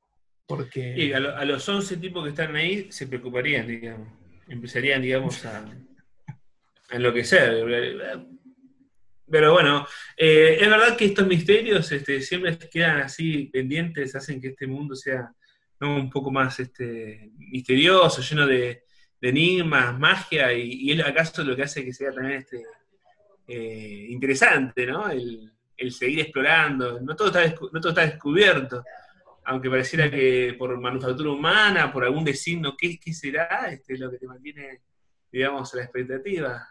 Porque... 0.47 1.13
A, 1.15 1.19
a 1.41 1.45
los 1.45 1.69
11 1.69 1.97
tipos 1.99 2.23
que 2.25 2.31
están 2.31 2.55
ahí 2.57 2.91
se 2.91 3.07
preocuparían, 3.07 3.67
digamos. 3.67 4.09
Empezarían, 4.49 5.03
digamos, 5.03 5.45
a, 5.45 5.59
a 5.59 6.97
enloquecer. 6.97 7.65
Pero 9.31 9.53
bueno, 9.53 9.87
eh, 10.17 10.59
es 10.61 10.69
verdad 10.69 10.97
que 10.97 11.07
estos 11.07 11.27
misterios 11.27 11.93
este, 11.93 12.23
siempre 12.23 12.59
quedan 12.59 12.99
así 12.99 13.45
pendientes, 13.53 14.15
hacen 14.15 14.41
que 14.41 14.49
este 14.49 14.67
mundo 14.67 14.95
sea 14.95 15.31
¿no? 15.81 15.97
un 15.97 16.11
poco 16.11 16.31
más 16.31 16.59
este, 16.61 17.31
misterioso, 17.37 18.23
lleno 18.23 18.47
de, 18.47 18.85
de 19.21 19.29
enigmas, 19.29 19.99
magia, 19.99 20.53
y, 20.55 20.73
y 20.73 20.93
es 20.93 21.05
acaso 21.05 21.45
lo 21.45 21.55
que 21.55 21.65
hace 21.65 21.85
que 21.85 21.93
sea 21.93 22.11
también 22.11 22.39
este, 22.39 22.63
eh, 23.47 24.07
interesante, 24.09 24.87
¿no? 24.87 25.11
El, 25.11 25.53
el 25.77 25.93
seguir 25.93 26.21
explorando. 26.21 27.01
No 27.01 27.15
todo, 27.15 27.29
está 27.29 27.55
no 27.73 27.81
todo 27.81 27.91
está 27.91 28.07
descubierto 28.07 28.83
aunque 29.49 29.71
pareciera 29.71 30.11
que 30.11 30.55
por 30.59 30.79
manufactura 30.79 31.31
humana, 31.31 31.91
por 31.91 32.05
algún 32.05 32.23
designo, 32.23 32.77
¿qué, 32.77 33.01
qué 33.01 33.15
será? 33.15 33.71
Este, 33.71 33.97
lo 33.97 34.11
que 34.11 34.19
te 34.19 34.27
mantiene, 34.27 34.83
digamos, 35.33 35.73
a 35.73 35.79
la 35.79 35.85
expectativa. 35.85 36.69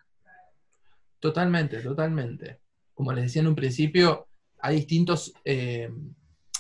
Totalmente, 1.20 1.80
totalmente. 1.82 2.60
Como 2.94 3.12
les 3.14 3.24
decía 3.26 3.42
en 3.42 3.48
un 3.48 3.56
principio, 3.56 4.28
hay 4.60 4.76
distintos, 4.76 5.34
eh, 5.44 5.90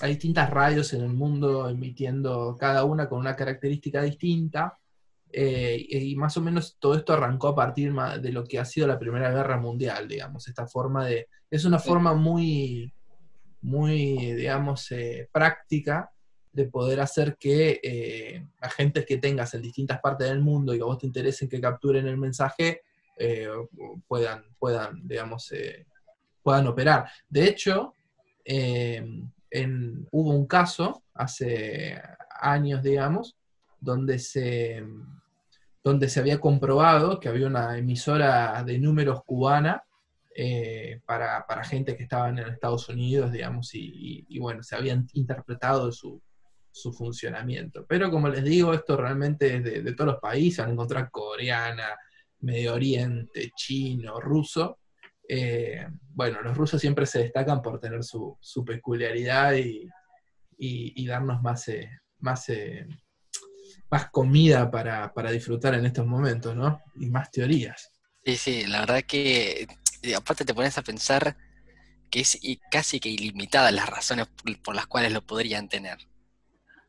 hay 0.01 0.09
distintas 0.13 0.49
radios 0.49 0.91
en 0.93 1.01
el 1.01 1.13
mundo 1.13 1.69
emitiendo 1.69 2.57
cada 2.59 2.83
una 2.83 3.07
con 3.07 3.19
una 3.19 3.35
característica 3.35 4.01
distinta. 4.01 4.79
eh, 5.31 5.85
y 5.89 6.15
más 6.15 6.35
o 6.37 6.41
menos 6.41 6.77
todo 6.79 6.95
esto 6.95 7.13
arrancó 7.13 7.49
a 7.49 7.55
partir 7.55 7.93
de 7.93 8.31
lo 8.31 8.43
que 8.43 8.57
ha 8.57 8.65
sido 8.65 8.87
la 8.87 8.97
Primera 8.97 9.29
Guerra 9.29 9.57
Mundial, 9.57 10.07
digamos, 10.07 10.47
esta 10.47 10.65
forma 10.65 11.05
de... 11.05 11.27
Es 11.51 11.63
una 11.65 11.79
forma 11.79 12.13
muy, 12.15 12.91
muy, 13.61 14.33
digamos, 14.33 14.91
eh, 14.91 15.29
práctica 15.31 16.11
de 16.51 16.65
poder 16.65 16.99
hacer 16.99 17.37
que 17.37 17.79
eh, 17.83 18.47
agentes 18.61 19.05
que 19.05 19.17
tengas 19.17 19.53
en 19.53 19.61
distintas 19.61 19.99
partes 19.99 20.27
del 20.27 20.41
mundo 20.41 20.73
y 20.73 20.77
que 20.77 20.83
a 20.83 20.87
vos 20.87 20.97
te 20.97 21.05
interesen 21.05 21.49
que 21.49 21.61
capturen 21.61 22.07
el 22.07 22.17
mensaje, 22.17 22.81
eh, 23.17 23.47
puedan, 24.07 24.43
puedan, 24.57 25.07
digamos, 25.07 25.53
puedan 26.41 26.67
operar. 26.67 27.09
De 27.29 27.45
hecho, 27.45 27.93
hubo 30.11 30.31
un 30.31 30.47
caso 30.47 31.03
hace 31.13 32.01
años, 32.39 32.81
digamos, 32.81 33.35
donde 33.79 34.19
se, 34.19 34.83
donde 35.83 36.09
se 36.09 36.19
había 36.19 36.39
comprobado 36.39 37.19
que 37.19 37.29
había 37.29 37.47
una 37.47 37.77
emisora 37.77 38.63
de 38.63 38.79
números 38.79 39.23
cubana 39.25 39.86
eh, 40.39 41.01
para, 41.03 41.47
para 41.47 41.63
gente 41.63 41.97
que 41.97 42.03
estaban 42.03 42.37
en 42.37 42.49
Estados 42.49 42.87
Unidos, 42.89 43.31
digamos, 43.31 43.71
y, 43.73 44.37
bueno, 44.37 44.61
se 44.61 44.75
habían 44.75 45.07
interpretado 45.13 45.91
su, 45.91 46.21
su 46.71 46.93
funcionamiento. 46.93 47.87
Pero 47.87 48.11
como 48.11 48.29
les 48.29 48.43
digo, 48.43 48.71
esto 48.71 48.97
realmente 48.97 49.55
es 49.55 49.63
de, 49.83 49.93
todos 49.95 50.11
los 50.11 50.21
países, 50.21 50.59
van 50.59 50.69
a 50.69 50.73
encontrar 50.73 51.09
coreana, 51.09 51.87
Medio 52.41 52.75
Oriente, 52.75 53.51
chino, 53.55 54.19
ruso. 54.19 54.77
Eh, 55.27 55.87
bueno, 56.13 56.39
los 56.43 56.55
rusos 56.55 56.79
siempre 56.79 57.07
se 57.07 57.17
destacan 57.23 57.63
por 57.63 57.79
tener 57.79 58.03
su, 58.03 58.37
su 58.39 58.63
peculiaridad 58.63 59.55
y, 59.55 59.89
y- 60.59 61.07
darnos 61.07 61.41
más, 61.41 61.67
eh, 61.69 61.89
más, 62.19 62.45
más 63.89 64.11
comida 64.11 64.69
para, 64.69 65.11
para 65.15 65.31
disfrutar 65.31 65.73
en 65.73 65.87
estos 65.87 66.05
momentos, 66.05 66.55
¿no? 66.55 66.79
Y 66.93 67.07
más 67.09 67.31
teorías. 67.31 67.91
Sí, 68.23 68.35
sí, 68.35 68.67
la 68.67 68.81
verdad 68.81 69.01
que 69.01 69.65
aparte 70.15 70.45
te 70.45 70.53
pones 70.53 70.77
a 70.77 70.81
pensar 70.81 71.37
que 72.09 72.21
es 72.21 72.39
casi 72.71 72.99
que 72.99 73.09
ilimitadas 73.09 73.73
las 73.73 73.89
razones 73.89 74.27
por, 74.63 74.75
las 74.75 74.87
cuales 74.87 75.11
lo 75.11 75.25
podrían 75.25 75.69
tener. 75.69 75.97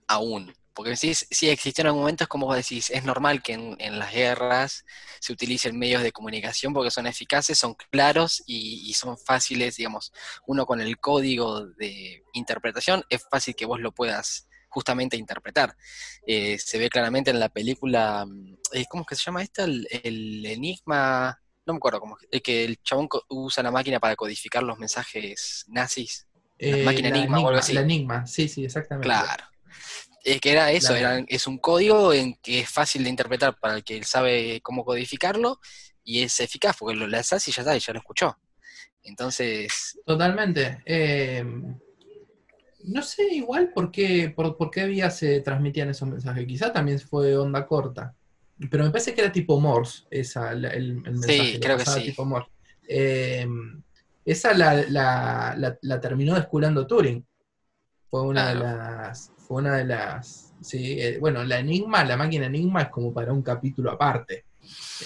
Aún. 0.07 0.55
Porque 0.75 0.95
sí, 0.95 1.13
sí 1.13 1.49
existieron 1.49 1.97
momentos, 1.97 2.29
como 2.29 2.47
vos 2.47 2.55
decís, 2.55 2.91
es 2.91 3.03
normal 3.03 3.43
que 3.43 3.55
en, 3.55 3.99
las 3.99 4.13
guerras 4.13 4.85
se 5.19 5.33
utilicen 5.33 5.77
medios 5.77 6.05
de 6.05 6.13
comunicación 6.13 6.73
porque 6.73 6.93
son 6.93 7.09
eficaces, 7.09 7.59
son 7.59 7.75
claros 7.91 8.45
y, 8.47 8.93
son 8.95 9.19
fáciles, 9.19 9.77
digamos, 9.77 10.13
uno 10.47 10.67
con 10.67 10.81
el 10.81 10.97
código 10.99 11.67
de 11.67 12.23
interpretación 12.33 13.03
es 13.11 13.27
fácil 13.29 13.57
que 13.57 13.67
vos 13.67 13.81
lo 13.81 13.91
puedas 13.91 14.49
justamente 14.69 15.17
interpretar. 15.17 15.77
Eh, 16.25 16.59
se 16.61 16.79
ve 16.79 16.89
claramente 16.89 17.31
en 17.31 17.41
la 17.41 17.49
película, 17.49 18.25
mm, 18.25 18.59
eh, 18.75 18.85
¿cómo 18.89 19.03
es 19.03 19.09
que 19.09 19.17
se 19.17 19.25
llama 19.25 19.43
esta? 19.43 19.65
El 19.65 20.47
enigma, 20.47 21.41
no 21.69 21.75
me 21.75 21.77
acuerdo 21.79 22.01
cómo, 22.01 22.17
es 22.31 22.43
que 22.43 22.65
el 22.65 22.83
chabón 22.83 23.09
usa 23.29 23.63
la 23.63 23.71
máquina 23.71 24.01
para 24.01 24.17
codificar 24.17 24.63
los 24.63 24.79
mensajes 24.79 25.65
nazis. 25.69 26.27
Eh, 26.59 26.83
máquina 26.85 27.11
Enigma 27.11 27.39
o 27.41 27.49
algo 27.49 27.61
así. 27.61 27.75
La 27.75 27.83
Enigma, 27.83 28.27
sí, 28.27 28.49
sí, 28.49 28.65
exactamente. 28.65 29.07
Claro. 29.07 29.45
Es 30.25 30.41
que 30.41 30.51
era 30.51 30.73
eso, 30.73 30.95
era- 30.97 31.25
es 31.29 31.47
un 31.47 31.59
código 31.59 32.13
en 32.13 32.35
que 32.43 32.61
es 32.61 32.71
fácil 32.71 33.05
de 33.05 33.11
interpretar 33.11 33.57
para 33.61 33.77
el 33.77 33.85
que 33.85 34.03
sabe 34.03 34.61
cómo 34.63 34.85
codificarlo 34.85 35.61
y 36.03 36.23
es 36.23 36.41
eficaz 36.41 36.77
porque 36.79 36.97
lo 36.97 37.07
lanzás 37.07 37.47
y 37.49 37.53
ya 37.53 37.63
está, 37.63 37.77
y 37.77 37.81
ya 37.81 37.93
lo 37.93 38.01
escuchó. 38.01 38.37
Entonces, 39.03 39.99
Totalmente. 40.05 40.83
Eh, 40.85 41.45
no 42.85 43.03
sé 43.03 43.35
igual 43.35 43.73
por 43.73 43.91
qué, 43.91 44.33
por, 44.35 44.57
por 44.57 44.71
qué 44.71 44.87
vía 44.87 45.11
se 45.11 45.41
transmitían 45.41 45.91
esos 45.91 46.09
mensajes. 46.09 46.47
Quizá 46.47 46.73
también 46.73 46.99
fue 46.99 47.37
onda 47.37 47.67
corta. 47.67 48.15
Pero 48.71 48.85
me 48.85 48.91
parece 48.91 49.15
que 49.15 49.21
era 49.21 49.33
tipo 49.33 49.61
Morse, 49.61 50.05
esa, 50.11 50.53
la- 50.55 50.71
el, 50.71 51.03
el 51.07 51.13
mensaje. 51.13 51.55
lo 51.55 51.61
creo 51.61 51.77
que 51.79 51.85
sí. 51.87 52.03
tipo 52.07 52.25
Morse. 52.25 52.51
Eh, 52.89 53.47
esa 54.25 54.53
la, 54.55 54.75
la- 55.81 56.01
terminó 56.01 56.35
desculando 56.35 56.87
Turing. 56.87 57.25
Fue 58.11 58.23
una 58.23 58.49
de 58.49 58.55
las. 58.57 59.33
Fue 59.39 59.59
una 59.59 59.77
de 59.77 59.85
las. 59.85 60.55
Sí, 60.61 61.01
eh, 61.01 61.19
bueno, 61.19 61.45
la 61.45 61.59
Enigma, 61.61 62.05
la 62.05 62.17
máquina 62.17 62.47
Enigma 62.47 62.83
es 62.83 62.89
como 62.89 63.13
para 63.13 63.33
un 63.33 63.43
capítulo 63.43 63.93
aparte. 63.93 64.45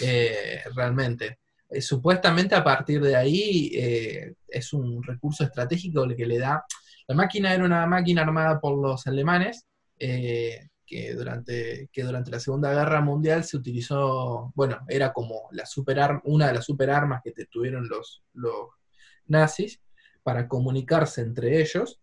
eh, 0.01 0.61
realmente. 0.75 1.39
Eh, 1.69 1.81
supuestamente 1.81 2.55
a 2.55 2.65
partir 2.65 3.01
de 3.01 3.17
ahí 3.17 3.71
eh, 3.75 4.35
es 4.49 4.73
un 4.73 5.03
recurso 5.03 5.45
estratégico 5.45 6.05
el 6.05 6.17
que 6.17 6.27
le 6.27 6.39
da. 6.39 6.65
La 7.07 7.15
máquina 7.15 7.53
era 7.55 7.65
una 7.65 7.87
máquina 7.87 8.23
armada 8.23 8.61
por 8.61 8.77
los 8.81 9.07
alemanes 9.07 9.67
eh, 9.99 10.69
que, 10.93 11.15
durante, 11.15 11.89
que 11.93 12.03
durante 12.05 12.31
la 12.31 12.41
Segunda 12.41 12.73
Guerra 12.75 13.01
Mundial 13.01 13.45
se 13.45 13.57
utilizó, 13.57 14.53
bueno, 14.55 14.79
era 14.89 15.13
como 15.13 15.49
la 15.53 15.67
superar, 15.67 16.21
una 16.25 16.49
de 16.49 16.55
las 16.55 16.67
superarmas 16.67 17.23
que 17.25 17.33
tuvieron 17.51 17.89
los, 17.89 18.23
los 18.35 18.69
nazis 19.27 19.81
para 20.23 20.49
comunicarse 20.49 21.23
entre 21.23 21.61
ellos. 21.61 22.01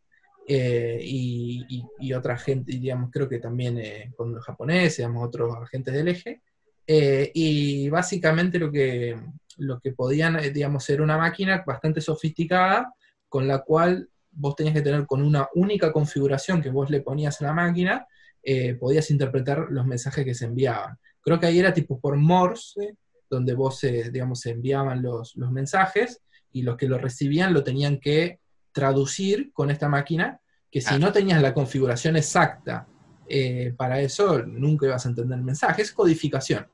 eh, 0.51 0.99
y, 1.03 1.63
y- 1.69 1.85
y 1.99 2.13
otra 2.13 2.35
gente, 2.37 2.71
digamos, 2.71 3.11
creo 3.11 3.29
que 3.29 3.37
también 3.39 3.77
eh, 3.77 4.11
con 4.17 4.33
los 4.33 4.43
japoneses, 4.43 4.97
digamos, 4.97 5.27
otros 5.27 5.55
agentes 5.61 5.93
del 5.93 6.07
eje, 6.07 6.41
eh, 6.87 7.31
y 7.35 7.87
básicamente 7.89 8.57
lo 8.57 8.71
que, 8.71 9.15
lo 9.57 9.79
que 9.79 9.91
podían, 9.91 10.39
eh, 10.39 10.49
digamos, 10.51 10.83
ser 10.83 11.01
una 11.01 11.17
máquina 11.19 11.63
bastante 11.67 12.01
sofisticada 12.01 12.91
con 13.27 13.47
la 13.47 13.59
cual 13.59 14.09
vos 14.31 14.55
tenías 14.55 14.73
que 14.75 14.81
tener 14.81 15.05
con 15.05 15.21
una 15.21 15.47
única 15.53 15.91
configuración 15.91 16.61
que 16.63 16.69
vos 16.71 16.89
le 16.89 17.01
ponías 17.01 17.39
a 17.41 17.45
la 17.45 17.53
máquina, 17.53 18.07
eh, 18.43 18.75
podías 18.75 19.11
interpretar 19.11 19.67
los 19.69 19.85
mensajes 19.85 20.25
que 20.25 20.33
se 20.33 20.45
enviaban. 20.45 20.97
Creo 21.21 21.39
que 21.39 21.45
ahí 21.47 21.59
era 21.59 21.73
tipo 21.73 21.99
por 21.99 22.15
Morse, 22.15 22.95
donde 23.29 23.53
vos, 23.53 23.83
eh, 23.83 24.09
digamos, 24.11 24.39
se 24.41 24.51
enviaban 24.51 25.01
los, 25.01 25.35
los 25.35 25.51
mensajes 25.51 26.21
y 26.51 26.63
los 26.63 26.77
que 26.77 26.87
lo 26.87 26.97
recibían 26.97 27.53
lo 27.53 27.63
tenían 27.63 27.99
que 27.99 28.39
traducir 28.71 29.51
con 29.53 29.69
esta 29.69 29.87
máquina, 29.87 30.39
que 30.71 30.81
si 30.81 30.97
no 30.99 31.11
tenías 31.11 31.41
la 31.41 31.53
configuración 31.53 32.15
exacta 32.15 32.87
eh, 33.27 33.73
para 33.77 33.99
eso, 33.99 34.43
nunca 34.43 34.87
ibas 34.87 35.05
a 35.05 35.09
entender 35.09 35.37
el 35.37 35.43
mensaje. 35.43 35.81
Es 35.81 35.91
codificación 35.91 36.67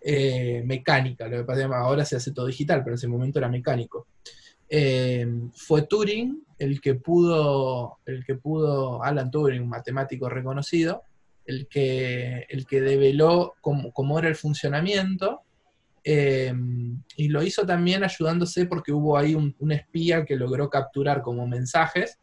eh, 0.00 0.62
mecánica, 0.64 1.28
lo 1.28 1.38
que 1.38 1.44
pasa 1.44 1.66
ahora 1.66 2.04
se 2.04 2.16
hace 2.16 2.32
todo 2.32 2.46
digital, 2.46 2.82
pero 2.82 2.94
en 2.94 2.98
ese 2.98 3.08
momento 3.08 3.38
era 3.38 3.48
mecánico. 3.48 4.06
Eh, 4.68 5.26
fue 5.54 5.82
Turing 5.82 6.44
el 6.58 6.80
que 6.80 6.94
pudo, 6.94 7.98
el 8.06 8.24
que 8.24 8.34
pudo, 8.34 9.02
Alan 9.02 9.30
Turing, 9.30 9.62
un 9.62 9.68
matemático 9.68 10.28
reconocido, 10.28 11.02
el 11.44 11.68
que, 11.68 12.46
el 12.48 12.66
que 12.66 12.80
develó 12.80 13.54
cómo, 13.60 13.92
cómo 13.92 14.18
era 14.18 14.28
el 14.28 14.36
funcionamiento 14.36 15.42
y 16.08 17.28
lo 17.28 17.42
hizo 17.42 17.66
también 17.66 18.04
ayudándose 18.04 18.66
porque 18.66 18.92
hubo 18.92 19.18
ahí 19.18 19.34
un, 19.34 19.56
un, 19.58 19.72
espía 19.72 20.24
que 20.24 20.36
logró 20.36 20.70
capturar 20.70 21.20
como 21.20 21.48
mensajes 21.48 22.20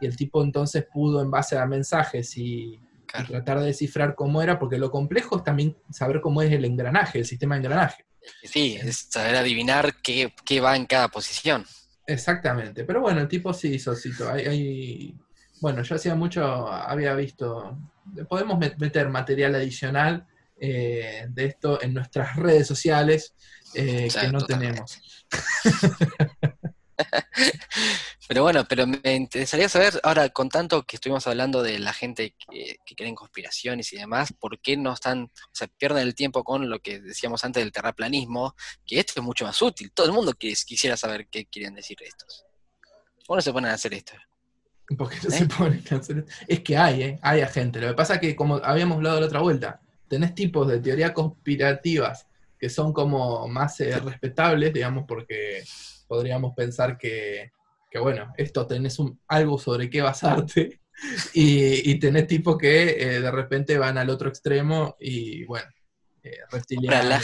y 0.00 0.06
el 0.06 0.16
tipo 0.16 0.42
entonces 0.42 0.86
pudo 0.92 1.22
en 1.22 1.30
base 1.30 1.56
a 1.58 1.66
mensajes 1.66 2.36
y, 2.36 2.80
tratar 3.28 3.60
de 3.60 3.66
descifrar 3.66 4.14
cómo 4.14 4.42
era, 4.42 4.58
porque 4.58 4.76
lo 4.76 4.90
complejo 4.90 5.38
es 5.38 5.44
también 5.44 5.74
saber 5.90 6.20
cómo 6.20 6.42
es 6.42 6.52
el 6.52 6.64
engranaje, 6.66 7.20
el 7.20 7.24
sistema 7.24 7.54
de 7.54 7.60
engranaje. 7.60 8.04
Sí, 8.42 8.76
es 8.82 9.06
saber 9.08 9.36
adivinar 9.36 9.94
qué, 10.02 10.32
va 10.60 10.76
en 10.76 10.84
cada 10.84 11.08
posición. 11.08 11.64
Exactamente, 12.06 12.84
pero 12.84 13.00
bueno, 13.00 13.20
el 13.20 13.28
tipo 13.28 13.52
sí 13.52 13.74
hizo 13.74 13.94
hay, 14.30 15.14
bueno, 15.60 15.82
yo 15.82 15.96
hacía 15.96 16.14
mucho, 16.14 16.68
había 16.68 17.14
visto, 17.14 17.76
podemos 18.28 18.58
meter 18.78 19.08
material 19.08 19.56
adicional 19.56 20.26
eh, 20.58 21.26
de 21.28 21.44
esto 21.44 21.82
en 21.82 21.94
nuestras 21.94 22.36
redes 22.36 22.66
sociales 22.66 23.34
eh, 23.74 24.08
que 24.08 24.28
no 24.28 24.38
tenemos. 24.38 25.00
Pero 28.28 28.42
bueno, 28.42 28.64
pero 28.68 28.88
me 28.88 29.14
interesaría 29.14 29.68
saber, 29.68 30.00
ahora 30.02 30.28
con 30.30 30.48
tanto 30.48 30.82
que 30.82 30.96
estuvimos 30.96 31.26
hablando 31.28 31.62
de 31.62 31.78
la 31.78 31.92
gente 31.92 32.34
que, 32.50 32.78
que 32.84 32.96
cree 32.96 33.08
en 33.08 33.14
conspiraciones 33.14 33.92
y 33.92 33.98
demás, 33.98 34.32
¿por 34.32 34.58
qué 34.58 34.76
no 34.76 34.92
están, 34.92 35.24
o 35.24 35.50
sea, 35.52 35.68
pierden 35.68 36.02
el 36.02 36.16
tiempo 36.16 36.42
con 36.42 36.68
lo 36.68 36.80
que 36.80 37.00
decíamos 37.00 37.44
antes 37.44 37.62
del 37.62 37.70
terraplanismo? 37.70 38.56
Que 38.84 38.98
esto 38.98 39.12
es 39.16 39.22
mucho 39.22 39.44
más 39.44 39.60
útil. 39.62 39.92
Todo 39.92 40.06
el 40.06 40.12
mundo 40.12 40.32
quisiera 40.34 40.96
saber 40.96 41.28
qué 41.28 41.46
quieren 41.46 41.74
decir 41.74 41.98
estos. 42.00 42.44
¿Por 43.26 43.36
qué 43.36 43.38
no 43.38 43.42
se 43.42 43.52
ponen 43.52 43.70
a 43.70 43.74
hacer 43.74 43.94
esto? 43.94 44.14
Porque 44.98 45.18
no 45.22 45.30
se 45.30 45.44
¿Eh? 45.44 45.48
ponen 45.56 45.84
a 45.90 45.96
hacer 45.96 46.18
esto. 46.18 46.32
Es 46.48 46.60
que 46.60 46.76
hay, 46.76 47.02
¿eh? 47.02 47.18
hay 47.22 47.46
gente. 47.46 47.80
Lo 47.80 47.88
que 47.88 47.94
pasa 47.94 48.14
es 48.14 48.20
que, 48.20 48.34
como 48.34 48.56
habíamos 48.56 48.96
hablado 48.96 49.20
la 49.20 49.26
otra 49.26 49.40
vuelta, 49.40 49.80
tenés 50.08 50.34
tipos 50.34 50.66
de 50.66 50.80
teorías 50.80 51.12
conspirativas 51.12 52.26
que 52.58 52.70
son 52.70 52.92
como 52.92 53.46
más 53.48 53.80
eh, 53.80 53.98
respetables, 54.00 54.72
digamos, 54.72 55.04
porque 55.06 55.62
podríamos 56.06 56.54
pensar 56.54 56.96
que, 56.98 57.50
bueno, 58.00 58.32
esto 58.36 58.66
tenés 58.66 58.98
un, 58.98 59.18
algo 59.26 59.58
sobre 59.58 59.88
qué 59.88 60.02
basarte 60.02 60.80
y, 61.34 61.90
y 61.90 61.98
tenés 61.98 62.26
tipos 62.26 62.58
que 62.58 62.90
eh, 62.90 63.20
de 63.20 63.30
repente 63.30 63.78
van 63.78 63.96
al 63.96 64.10
otro 64.10 64.28
extremo 64.28 64.96
y 65.00 65.44
bueno, 65.44 65.66
eh, 66.26 66.40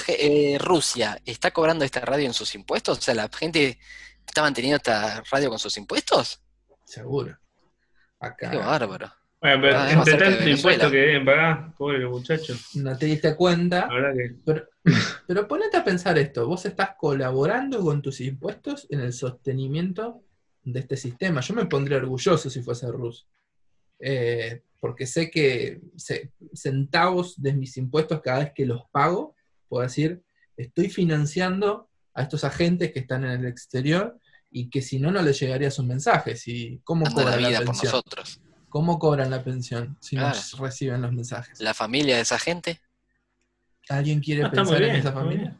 eh, 0.08 0.58
Rusia 0.60 1.20
está 1.24 1.50
cobrando 1.50 1.84
esta 1.84 2.00
radio 2.00 2.26
en 2.26 2.34
sus 2.34 2.54
impuestos, 2.54 2.98
o 2.98 3.00
sea, 3.00 3.14
la 3.14 3.28
gente 3.28 3.78
está 4.26 4.42
manteniendo 4.42 4.76
esta 4.76 5.22
radio 5.30 5.50
con 5.50 5.58
sus 5.58 5.76
impuestos. 5.76 6.40
Seguro. 6.84 7.36
Acá. 8.20 8.50
Qué 8.50 8.58
bárbaro. 8.58 9.12
Bueno, 9.42 9.60
pero 9.60 9.76
ah, 9.76 9.90
entre 9.90 10.16
tanto 10.16 10.48
impuesto 10.48 10.88
que 10.88 10.96
deben 10.96 11.24
pagar, 11.24 11.74
pobre 11.76 12.06
muchacho. 12.06 12.54
No 12.74 12.96
te 12.96 13.06
diste 13.06 13.34
cuenta. 13.34 13.88
Pero, 14.44 14.68
pero 15.26 15.48
ponete 15.48 15.76
a 15.76 15.84
pensar 15.84 16.16
esto, 16.16 16.46
vos 16.46 16.64
estás 16.64 16.90
colaborando 16.96 17.80
con 17.80 18.00
tus 18.00 18.20
impuestos 18.20 18.86
en 18.88 19.00
el 19.00 19.12
sostenimiento 19.12 20.22
de 20.62 20.78
este 20.78 20.96
sistema. 20.96 21.40
Yo 21.40 21.54
me 21.54 21.66
pondría 21.66 21.98
orgulloso 21.98 22.48
si 22.48 22.62
fuese 22.62 22.86
ruso. 22.92 23.26
Eh, 23.98 24.62
porque 24.78 25.06
sé 25.06 25.28
que 25.28 25.80
centavos 26.54 27.40
de 27.40 27.52
mis 27.52 27.76
impuestos 27.76 28.20
cada 28.20 28.40
vez 28.40 28.52
que 28.54 28.66
los 28.66 28.82
pago, 28.92 29.34
puedo 29.68 29.82
decir, 29.82 30.22
estoy 30.56 30.88
financiando 30.88 31.88
a 32.14 32.22
estos 32.22 32.44
agentes 32.44 32.92
que 32.92 33.00
están 33.00 33.24
en 33.24 33.40
el 33.40 33.46
exterior 33.46 34.18
y 34.52 34.70
que 34.70 34.82
si 34.82 35.00
no, 35.00 35.10
no 35.10 35.22
les 35.22 35.40
llegaría 35.40 35.70
sus 35.70 35.84
mensajes. 35.84 36.46
¿Y 36.46 36.80
cómo 36.84 37.06
cobran 37.06 37.42
la, 37.42 37.60
pensión? 37.60 37.92
nosotros. 37.92 38.40
¿Cómo 38.72 38.98
cobran 38.98 39.28
la 39.28 39.44
pensión 39.44 39.98
si 40.00 40.16
no 40.16 40.32
reciben 40.58 41.02
los 41.02 41.12
mensajes? 41.12 41.60
¿La 41.60 41.74
familia 41.74 42.16
de 42.16 42.22
esa 42.22 42.38
gente? 42.38 42.80
¿Alguien 43.90 44.18
quiere 44.20 44.48
pensar 44.48 44.82
en 44.82 44.96
esa 44.96 45.12
familia? 45.12 45.54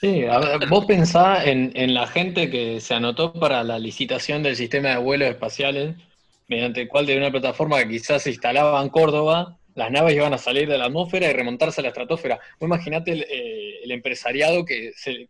Sí, 0.00 0.24
vos 0.68 0.84
pensás 0.84 1.46
en, 1.46 1.94
la 1.94 2.08
gente 2.08 2.50
que 2.50 2.80
se 2.80 2.94
anotó 2.94 3.32
para 3.32 3.62
la 3.62 3.78
licitación 3.78 4.42
del 4.42 4.56
sistema 4.56 4.88
de 4.88 4.96
vuelos 4.96 5.28
espaciales, 5.28 5.94
mediante 6.48 6.82
el 6.82 6.88
cual 6.88 7.06
de 7.06 7.18
una 7.18 7.30
plataforma 7.30 7.78
que 7.78 7.88
quizás 7.88 8.24
se 8.24 8.30
instalaba 8.30 8.82
en 8.82 8.88
Córdoba, 8.88 9.56
las 9.76 9.92
naves 9.92 10.16
iban 10.16 10.34
a 10.34 10.38
salir 10.38 10.68
de 10.68 10.78
la 10.78 10.86
atmósfera 10.86 11.30
y 11.30 11.34
remontarse 11.34 11.80
a 11.80 11.82
la 11.82 11.90
estratosfera. 11.90 12.40
Vos 12.58 12.66
imaginate 12.66 13.12
el, 13.12 13.22
eh, 13.30 13.94
empresariado 13.94 14.64
que 14.64 14.90
se, 14.96 15.28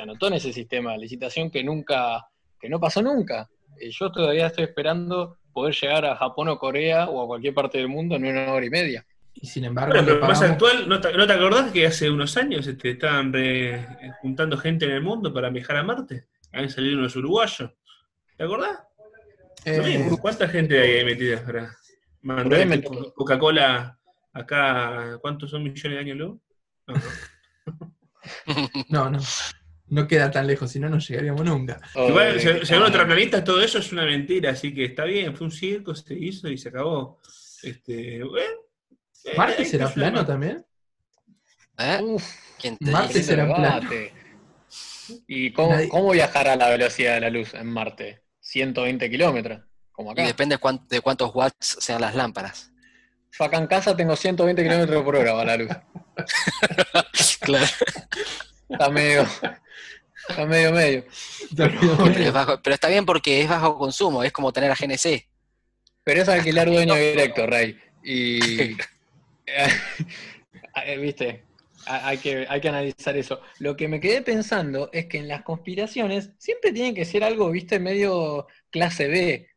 anotó 0.00 0.28
en 0.28 0.34
ese 0.34 0.52
sistema 0.52 0.92
de 0.92 0.98
licitación 0.98 1.50
que 1.50 1.64
nunca, 1.64 2.28
que 2.60 2.68
no 2.68 2.78
pasó 2.78 3.02
nunca. 3.02 3.50
Eh, 3.80 3.90
yo 3.90 4.12
todavía 4.12 4.46
estoy 4.46 4.66
esperando 4.66 5.38
poder 5.56 5.74
llegar 5.74 6.04
a 6.04 6.16
Japón 6.16 6.48
o 6.48 6.58
Corea 6.58 7.06
o 7.06 7.22
a 7.22 7.26
cualquier 7.26 7.54
parte 7.54 7.78
del 7.78 7.88
mundo 7.88 8.14
en 8.14 8.26
una 8.26 8.52
hora 8.52 8.66
y 8.66 8.68
media. 8.68 9.06
Y 9.32 9.46
sin 9.46 9.64
embargo. 9.64 9.94
pero 9.94 10.20
más 10.20 10.42
actual, 10.42 10.86
¿no 10.86 11.00
te, 11.00 11.08
acordás 11.08 11.72
que 11.72 11.86
hace 11.86 12.10
unos 12.10 12.36
años 12.36 12.66
este, 12.66 12.90
estaban 12.90 13.32
juntando 14.20 14.58
gente 14.58 14.84
en 14.84 14.90
el 14.90 15.00
mundo 15.00 15.32
para 15.32 15.48
viajar 15.48 15.78
a 15.78 15.82
Marte? 15.82 16.26
Habían 16.52 16.68
salido 16.68 16.98
unos 16.98 17.16
uruguayos. 17.16 17.70
¿Te 18.36 18.44
acordás? 18.44 18.80
Eh, 19.64 20.10
¿Cuánta 20.20 20.46
gente 20.46 20.78
hay 20.78 20.90
ahí 20.98 21.04
metida 21.06 21.42
para 21.42 21.74
mandar 22.20 22.60
este 22.60 22.82
Coca-Cola 23.14 23.98
acá? 24.34 25.16
¿Cuántos 25.22 25.50
son 25.50 25.62
millones 25.62 25.90
de 25.90 25.98
años 25.98 26.18
luego? 26.18 26.38
No, 28.90 29.08
no. 29.08 29.18
no. 29.18 29.20
Queda 30.08 30.30
tan 30.30 30.46
lejos, 30.46 30.70
si 30.70 30.80
no, 30.80 30.88
no 30.88 30.98
llegaríamos 30.98 31.44
nunca. 31.44 31.80
Igual, 31.94 32.40
según 32.40 32.84
otros 32.84 33.04
planetas, 33.04 33.44
todo 33.44 33.62
eso 33.62 33.78
es 33.78 33.92
una 33.92 34.04
mentira, 34.04 34.50
así 34.50 34.74
que 34.74 34.84
está 34.84 35.04
bien, 35.04 35.34
fue 35.36 35.46
un 35.46 35.52
circo, 35.52 35.94
se 35.94 36.14
hizo 36.14 36.48
y 36.48 36.58
se 36.58 36.70
acabó. 36.70 37.20
Este, 37.62 38.22
bueno, 38.24 38.56
¿Marte 39.36 39.64
será 39.64 39.88
plano 39.88 40.24
también? 40.24 40.64
¿Eh? 41.78 42.16
Marte 42.80 43.22
será 43.22 43.46
plano. 43.46 43.90
¿Y 45.26 45.52
cómo, 45.52 46.10
viajar 46.10 46.48
a 46.48 46.56
la 46.56 46.68
velocidad 46.68 47.14
de 47.14 47.20
la 47.20 47.30
luz 47.30 47.54
en 47.54 47.66
Marte? 47.66 48.22
120 48.40 49.10
kilómetros, 49.10 49.60
como 49.92 50.12
acá. 50.12 50.22
Y 50.22 50.26
depende 50.26 50.58
de 50.88 51.00
cuántos 51.00 51.34
watts 51.34 51.78
sean 51.80 52.00
las 52.00 52.14
lámparas. 52.14 52.72
Yo 53.38 53.44
acá 53.44 53.58
en 53.58 53.66
casa 53.66 53.96
tengo 53.96 54.16
120 54.16 54.62
kilómetros 54.62 55.02
por 55.02 55.16
hora 55.16 55.40
a 55.40 55.44
la 55.44 55.56
luz. 55.56 55.70
claro. 57.40 57.66
Está 58.68 58.90
medio, 58.90 59.22
está 60.28 60.46
medio 60.46 60.72
medio. 60.72 61.04
Pero, 61.56 62.74
está 62.74 62.88
bien 62.88 63.06
porque 63.06 63.42
es 63.42 63.48
bajo 63.48 63.78
consumo, 63.78 64.22
es 64.22 64.32
como 64.32 64.52
tener 64.52 64.70
a 64.70 64.74
GNC. 64.74 65.26
Pero 66.04 66.22
es 66.22 66.28
alquilar 66.28 66.68
dueño 66.68 66.94
directo, 66.96 67.46
Rey. 67.46 67.78
Y 68.04 68.76
Eh, 70.84 70.98
viste, 70.98 71.44
hay 71.86 72.18
que, 72.18 72.46
hay 72.48 72.60
que 72.60 72.68
analizar 72.68 73.16
eso. 73.16 73.40
Lo 73.58 73.76
que 73.76 73.88
me 73.88 74.00
quedé 74.00 74.22
pensando 74.22 74.90
es 74.92 75.06
que 75.06 75.18
en 75.18 75.28
las 75.28 75.42
conspiraciones 75.42 76.32
siempre 76.38 76.72
tienen 76.72 76.94
que 76.94 77.04
ser 77.04 77.24
algo, 77.24 77.50
viste, 77.50 77.78
medio 77.78 78.46
clase 78.70 79.08
B, 79.08 79.48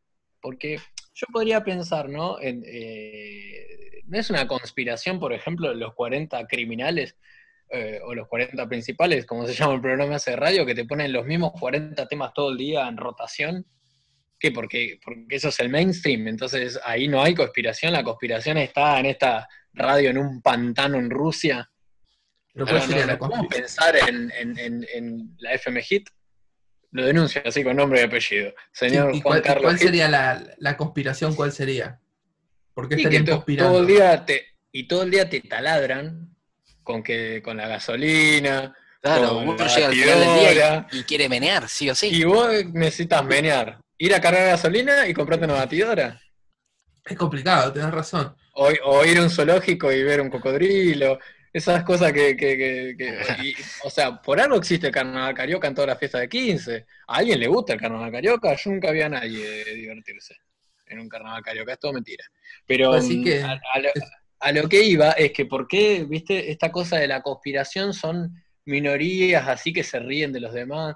porque 0.41 0.79
yo 1.13 1.27
podría 1.31 1.63
pensar, 1.63 2.07
¿no? 2.09 2.37
Eh, 2.41 4.03
no 4.05 4.17
es 4.17 4.29
una 4.29 4.47
conspiración, 4.47 5.19
por 5.19 5.33
ejemplo, 5.33 5.69
de 5.69 5.75
los 5.75 5.93
40 5.93 6.47
criminales 6.47 7.17
eh, 7.71 7.99
o 8.03 8.15
los 8.15 8.27
40 8.27 8.67
principales, 8.67 9.25
como 9.25 9.45
se 9.45 9.53
llama 9.55 9.75
el 9.75 9.81
programa 9.81 10.17
de 10.17 10.35
radio, 10.35 10.65
que 10.65 10.75
te 10.75 10.85
ponen 10.85 11.13
los 11.13 11.25
mismos 11.25 11.51
40 11.59 12.07
temas 12.07 12.33
todo 12.33 12.51
el 12.51 12.57
día 12.57 12.87
en 12.87 12.97
rotación. 12.97 13.65
¿Qué? 14.39 14.51
Porque, 14.51 14.99
porque 15.03 15.35
eso 15.35 15.49
es 15.49 15.59
el 15.59 15.69
mainstream, 15.69 16.27
entonces 16.29 16.79
ahí 16.83 17.07
no 17.07 17.21
hay 17.21 17.35
conspiración, 17.35 17.91
la 17.91 18.03
conspiración 18.03 18.57
está 18.57 18.99
en 18.99 19.07
esta 19.07 19.47
radio 19.73 20.09
en 20.09 20.17
un 20.17 20.41
pantano 20.41 20.97
en 20.97 21.09
Rusia. 21.09 21.69
Pero 22.53 22.65
¿cuál 22.65 22.81
sería 22.81 23.05
la 23.05 23.19
¿Podemos 23.19 23.47
pensar 23.47 23.95
en, 24.07 25.35
la 25.39 25.53
FM 25.53 25.81
Hit? 25.83 26.09
Lo 26.91 27.05
denuncio 27.05 27.41
así 27.45 27.63
con 27.63 27.75
nombre 27.75 28.01
y 28.01 28.03
apellido. 28.05 28.53
Señor 28.71 29.11
Juan 29.11 29.21
cuál, 29.21 29.41
Carlos. 29.43 29.63
¿Cuál 29.63 29.77
sería 29.77 30.07
la, 30.07 30.77
conspiración? 30.77 31.35
¿Cuál 31.35 31.51
sería? 31.51 31.99
¿Por 32.73 32.89
qué 32.89 32.95
estarían 32.95 33.25
conspirando? 33.25 33.73
Todo 33.73 33.81
el 33.81 33.87
día 33.87 34.25
te, 34.25 34.47
y 34.71 34.87
todo 34.87 35.03
el 35.03 35.11
día 35.11 35.29
te 35.29 35.41
taladran 35.41 36.35
con 36.89 37.03
que 37.03 37.39
con 37.43 37.55
la 37.57 37.67
gasolina, 37.67 38.73
Claro, 38.99 39.29
Con 39.35 39.47
uno 39.49 39.57
la 39.63 39.67
llega 39.67 39.87
al 39.87 39.93
final 39.93 40.19
del 40.19 40.39
día 40.55 40.87
y, 40.91 40.97
y 40.97 41.03
quiere 41.03 41.29
menear, 41.29 41.69
sí 41.69 41.87
o 41.89 41.93
sí. 41.93 42.07
Y 42.11 42.23
vos 42.23 42.49
necesitas 42.73 43.23
menear. 43.23 43.79
Ir 43.99 44.13
a 44.15 44.19
cargar 44.19 44.47
gasolina 44.47 45.07
y 45.07 45.13
comprarte 45.13 45.45
una 45.45 45.53
batidora. 45.53 46.19
Es 47.05 47.15
complicado, 47.15 47.71
tenés 47.71 47.91
razón. 47.91 48.35
O, 48.55 48.69
o 48.85 49.05
ir 49.05 49.19
a 49.19 49.23
un 49.23 49.29
zoológico 49.29 49.91
y 49.91 50.01
ver 50.03 50.19
un 50.19 50.29
cocodrilo. 50.31 51.19
Esas 51.53 51.83
cosas 51.83 52.11
que. 52.11 52.35
que- 52.35 52.57
que- 52.57 52.95
que- 52.97 53.43
y- 53.43 53.53
o 53.83 53.89
sea, 53.91 54.19
por 54.21 54.41
algo 54.41 54.57
existe 54.57 54.87
el 54.87 54.93
carnaval 54.93 55.33
carioca 55.35 55.67
en 55.67 55.75
todas 55.75 55.89
las 55.89 55.99
fiestas 55.99 56.21
de 56.21 56.27
15. 56.29 56.85
¿A 57.07 57.17
alguien 57.17 57.39
le 57.39 57.47
gusta 57.47 57.73
el 57.73 57.79
carnaval 57.79 58.11
carioca? 58.11 58.53
Yo 58.55 58.71
nunca 58.71 58.91
vi 58.91 59.01
a 59.01 59.09
nadie 59.09 59.63
divertirse 59.75 60.35
en 60.87 60.99
un 60.99 61.07
carnaval 61.07 61.41
carioca. 61.43 61.71
Es 61.73 61.79
todo 61.79 61.93
mentira. 61.93 62.25
Pero 62.65 62.91
Así 62.93 63.17
mm, 63.19 63.23
que- 63.23 63.43
a, 63.43 63.51
a 63.75 63.79
lo, 63.79 63.89
a 64.39 64.51
lo 64.51 64.69
que 64.69 64.83
iba 64.83 65.11
es 65.11 65.31
que, 65.31 65.45
¿por 65.45 65.67
qué, 65.67 66.05
viste, 66.07 66.51
esta 66.51 66.71
cosa 66.71 66.97
de 66.97 67.07
la 67.07 67.21
conspiración 67.21 67.93
son 67.93 68.33
minorías 68.65 69.47
así 69.47 69.73
que 69.73 69.83
se 69.83 69.99
ríen 69.99 70.31
de 70.31 70.39
los 70.39 70.53
demás? 70.53 70.95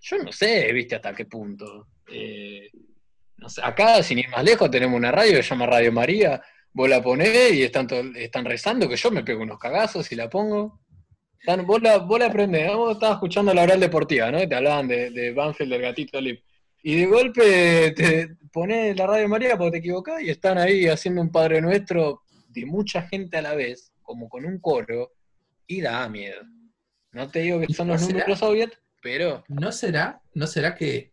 Yo 0.00 0.18
no 0.18 0.32
sé, 0.32 0.72
viste, 0.72 0.96
hasta 0.96 1.14
qué 1.14 1.24
punto. 1.26 1.88
Eh, 2.10 2.70
acá, 3.62 4.02
sin 4.02 4.18
ir 4.18 4.28
más 4.28 4.44
lejos, 4.44 4.70
tenemos 4.70 4.96
una 4.96 5.10
radio 5.10 5.36
que 5.36 5.42
se 5.42 5.50
llama 5.50 5.66
Radio 5.66 5.92
María. 5.92 6.40
Vos 6.72 6.88
la 6.88 7.02
ponés 7.02 7.52
y 7.54 7.62
están, 7.62 7.88
están 8.16 8.44
rezando, 8.44 8.88
que 8.88 8.96
yo 8.96 9.10
me 9.10 9.24
pego 9.24 9.42
unos 9.42 9.58
cagazos 9.58 10.10
y 10.12 10.14
la 10.14 10.28
pongo. 10.28 10.80
Están- 11.40 11.66
vos, 11.66 11.80
la, 11.82 11.98
vos 11.98 12.18
la 12.18 12.26
aprendés, 12.26 12.72
vos 12.74 12.94
estabas 12.94 13.16
escuchando 13.16 13.52
la 13.54 13.62
oral 13.62 13.80
deportiva, 13.80 14.30
¿no? 14.30 14.46
Te 14.46 14.54
hablaban 14.54 14.86
de, 14.88 15.10
de 15.10 15.32
Banfield, 15.32 15.72
del 15.72 15.82
gatito 15.82 16.20
Lip. 16.20 16.42
Y 16.82 17.00
de 17.00 17.06
golpe 17.06 17.92
te 17.96 18.36
pones 18.52 18.96
la 18.96 19.06
Radio 19.06 19.28
María 19.28 19.56
porque 19.56 19.72
te 19.72 19.78
equivocás 19.78 20.22
y 20.22 20.30
están 20.30 20.58
ahí 20.58 20.86
haciendo 20.86 21.20
un 21.20 21.30
Padre 21.30 21.60
Nuestro 21.60 22.22
de 22.48 22.66
mucha 22.66 23.02
gente 23.02 23.36
a 23.36 23.42
la 23.42 23.54
vez, 23.54 23.92
como 24.02 24.28
con 24.28 24.44
un 24.44 24.58
coro, 24.58 25.12
y 25.66 25.80
da 25.80 26.08
miedo. 26.08 26.40
No 27.12 27.30
te 27.30 27.40
digo 27.40 27.60
que 27.60 27.72
son 27.72 27.88
los 27.88 28.00
¿No 28.00 28.06
será? 28.06 28.18
números 28.20 28.38
soviet, 28.38 28.78
pero 29.02 29.44
¿No 29.48 29.72
será, 29.72 30.22
no 30.34 30.46
será 30.46 30.74
que, 30.74 31.12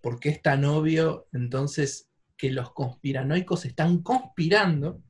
porque 0.00 0.30
es 0.30 0.42
tan 0.42 0.64
obvio, 0.64 1.28
entonces 1.32 2.08
que 2.36 2.50
los 2.50 2.72
conspiranoicos 2.72 3.64
están 3.64 4.02
conspirando 4.02 5.02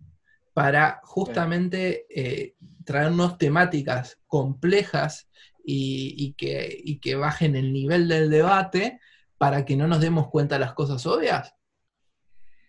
para 0.53 1.01
justamente 1.03 2.07
eh, 2.09 2.55
traernos 2.85 3.37
temáticas 3.37 4.19
complejas 4.27 5.29
y, 5.65 6.15
y 6.17 6.33
que, 6.35 6.75
y 6.83 6.99
que 6.99 7.17
bajen 7.17 7.57
el 7.57 7.73
nivel 7.73 8.09
del 8.09 8.31
debate 8.31 9.01
para 9.39 9.65
que 9.65 9.77
no 9.77 9.87
nos 9.87 10.01
demos 10.01 10.29
cuenta 10.29 10.55
de 10.57 10.61
las 10.61 10.73
cosas 10.73 11.05
obvias? 11.07 11.55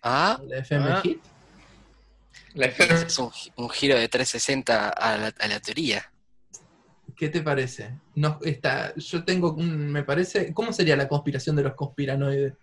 Ah, 0.03 0.39
La 0.45 0.57
FM 0.59 0.85
Ah. 0.89 1.01
Hit. 1.01 1.19
la 2.53 2.65
es 2.67 3.19
un, 3.19 3.31
gi- 3.31 3.51
un 3.55 3.69
giro 3.69 3.95
de 3.97 4.07
360 4.07 4.89
a 4.89 5.17
la, 5.17 5.33
a 5.39 5.47
la 5.47 5.59
teoría. 5.59 6.11
¿Qué 7.15 7.29
te 7.29 7.41
parece? 7.41 7.91
No, 8.15 8.39
está, 8.43 8.93
yo 8.95 9.23
tengo, 9.23 9.53
un- 9.53 9.91
me 9.91 10.03
parece, 10.03 10.53
¿cómo 10.53 10.71
sería 10.71 10.95
la 10.95 11.07
conspiración 11.07 11.55
de 11.55 11.63
los 11.63 11.73
conspiranoides? 11.73 12.53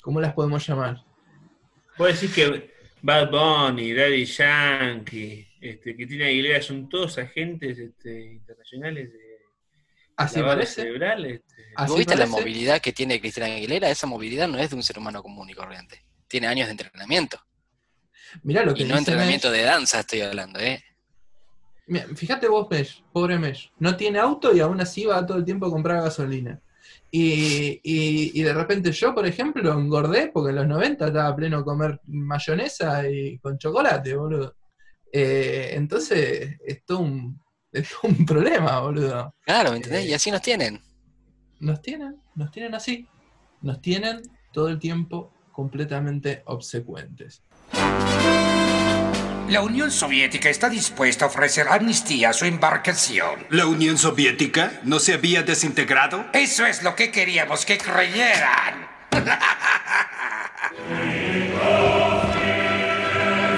¿Cómo 0.00 0.20
las 0.20 0.32
podemos 0.32 0.66
llamar? 0.66 1.02
Puedo 1.96 2.10
decir 2.12 2.32
que 2.32 2.72
Bad 3.02 3.30
Bunny, 3.30 3.92
Daddy 3.92 4.24
Yankee, 4.24 5.46
este, 5.60 5.94
Cristina 5.94 6.26
Aguilera 6.26 6.62
son 6.62 6.88
todos 6.88 7.18
agentes 7.18 7.78
este, 7.78 8.32
internacionales 8.32 9.12
de 9.12 9.21
¿Así 10.16 10.40
parece? 10.42 10.82
cerebral. 10.82 11.24
este. 11.24 11.64
¿Así 11.76 11.88
¿Vos 11.90 11.98
viste 11.98 12.16
la 12.16 12.26
movilidad 12.26 12.80
que 12.80 12.92
tiene 12.92 13.20
Cristina 13.20 13.46
Aguilera? 13.46 13.88
Esa 13.90 14.06
movilidad 14.06 14.46
no 14.48 14.58
es 14.58 14.70
de 14.70 14.76
un 14.76 14.82
ser 14.82 14.98
humano 14.98 15.22
común 15.22 15.48
y 15.50 15.54
corriente. 15.54 16.02
Tiene 16.28 16.46
años 16.46 16.66
de 16.66 16.72
entrenamiento. 16.72 17.38
Mirá 18.42 18.64
lo 18.64 18.74
que 18.74 18.82
Y 18.82 18.86
no 18.86 18.96
entrenamiento 18.96 19.48
Mesh. 19.50 19.56
de 19.58 19.64
danza 19.64 20.00
estoy 20.00 20.20
hablando, 20.22 20.58
¿eh? 20.58 20.82
Mira, 21.86 22.06
fíjate 22.14 22.48
vos, 22.48 22.68
Mesh, 22.70 23.02
pobre 23.12 23.38
Mesh. 23.38 23.70
No 23.78 23.96
tiene 23.96 24.18
auto 24.18 24.54
y 24.54 24.60
aún 24.60 24.80
así 24.80 25.04
va 25.04 25.26
todo 25.26 25.38
el 25.38 25.44
tiempo 25.44 25.66
a 25.66 25.70
comprar 25.70 26.02
gasolina. 26.02 26.60
Y, 27.10 27.80
y- 27.82 28.32
y 28.34 28.42
de 28.42 28.54
repente 28.54 28.90
yo, 28.92 29.14
por 29.14 29.26
ejemplo, 29.26 29.72
engordé 29.72 30.28
porque 30.32 30.50
en 30.50 30.56
los 30.56 30.66
90 30.66 31.08
estaba 31.08 31.36
pleno 31.36 31.64
comer 31.64 32.00
mayonesa 32.06 33.06
y 33.08 33.38
con 33.38 33.58
chocolate, 33.58 34.14
boludo. 34.14 34.56
Eh, 35.12 35.72
entonces, 35.74 36.56
es 36.64 36.84
todo, 36.86 37.00
un, 37.00 37.41
es 37.72 37.90
un 38.02 38.26
problema, 38.26 38.80
boludo. 38.80 39.34
Claro, 39.44 39.70
¿me 39.70 39.76
entendés? 39.76 40.04
Eh. 40.04 40.10
Y 40.10 40.14
así 40.14 40.30
nos 40.30 40.42
tienen. 40.42 40.80
Nos 41.60 41.80
tienen, 41.80 42.16
nos 42.34 42.50
tienen 42.50 42.74
así. 42.74 43.06
Nos 43.60 43.80
tienen 43.80 44.22
todo 44.52 44.68
el 44.68 44.78
tiempo 44.78 45.32
completamente 45.52 46.42
obsecuentes. 46.46 47.42
La 49.48 49.60
Unión 49.60 49.90
Soviética 49.90 50.48
está 50.48 50.70
dispuesta 50.70 51.26
a 51.26 51.28
ofrecer 51.28 51.68
amnistía 51.68 52.30
a 52.30 52.32
su 52.32 52.46
embarcación. 52.46 53.46
¿La 53.50 53.66
Unión 53.66 53.98
Soviética 53.98 54.80
no 54.84 54.98
se 54.98 55.14
había 55.14 55.42
desintegrado? 55.42 56.24
Eso 56.32 56.64
es 56.64 56.82
lo 56.82 56.96
que 56.96 57.10
queríamos 57.10 57.66
que 57.66 57.78
creyeran. 57.78 58.88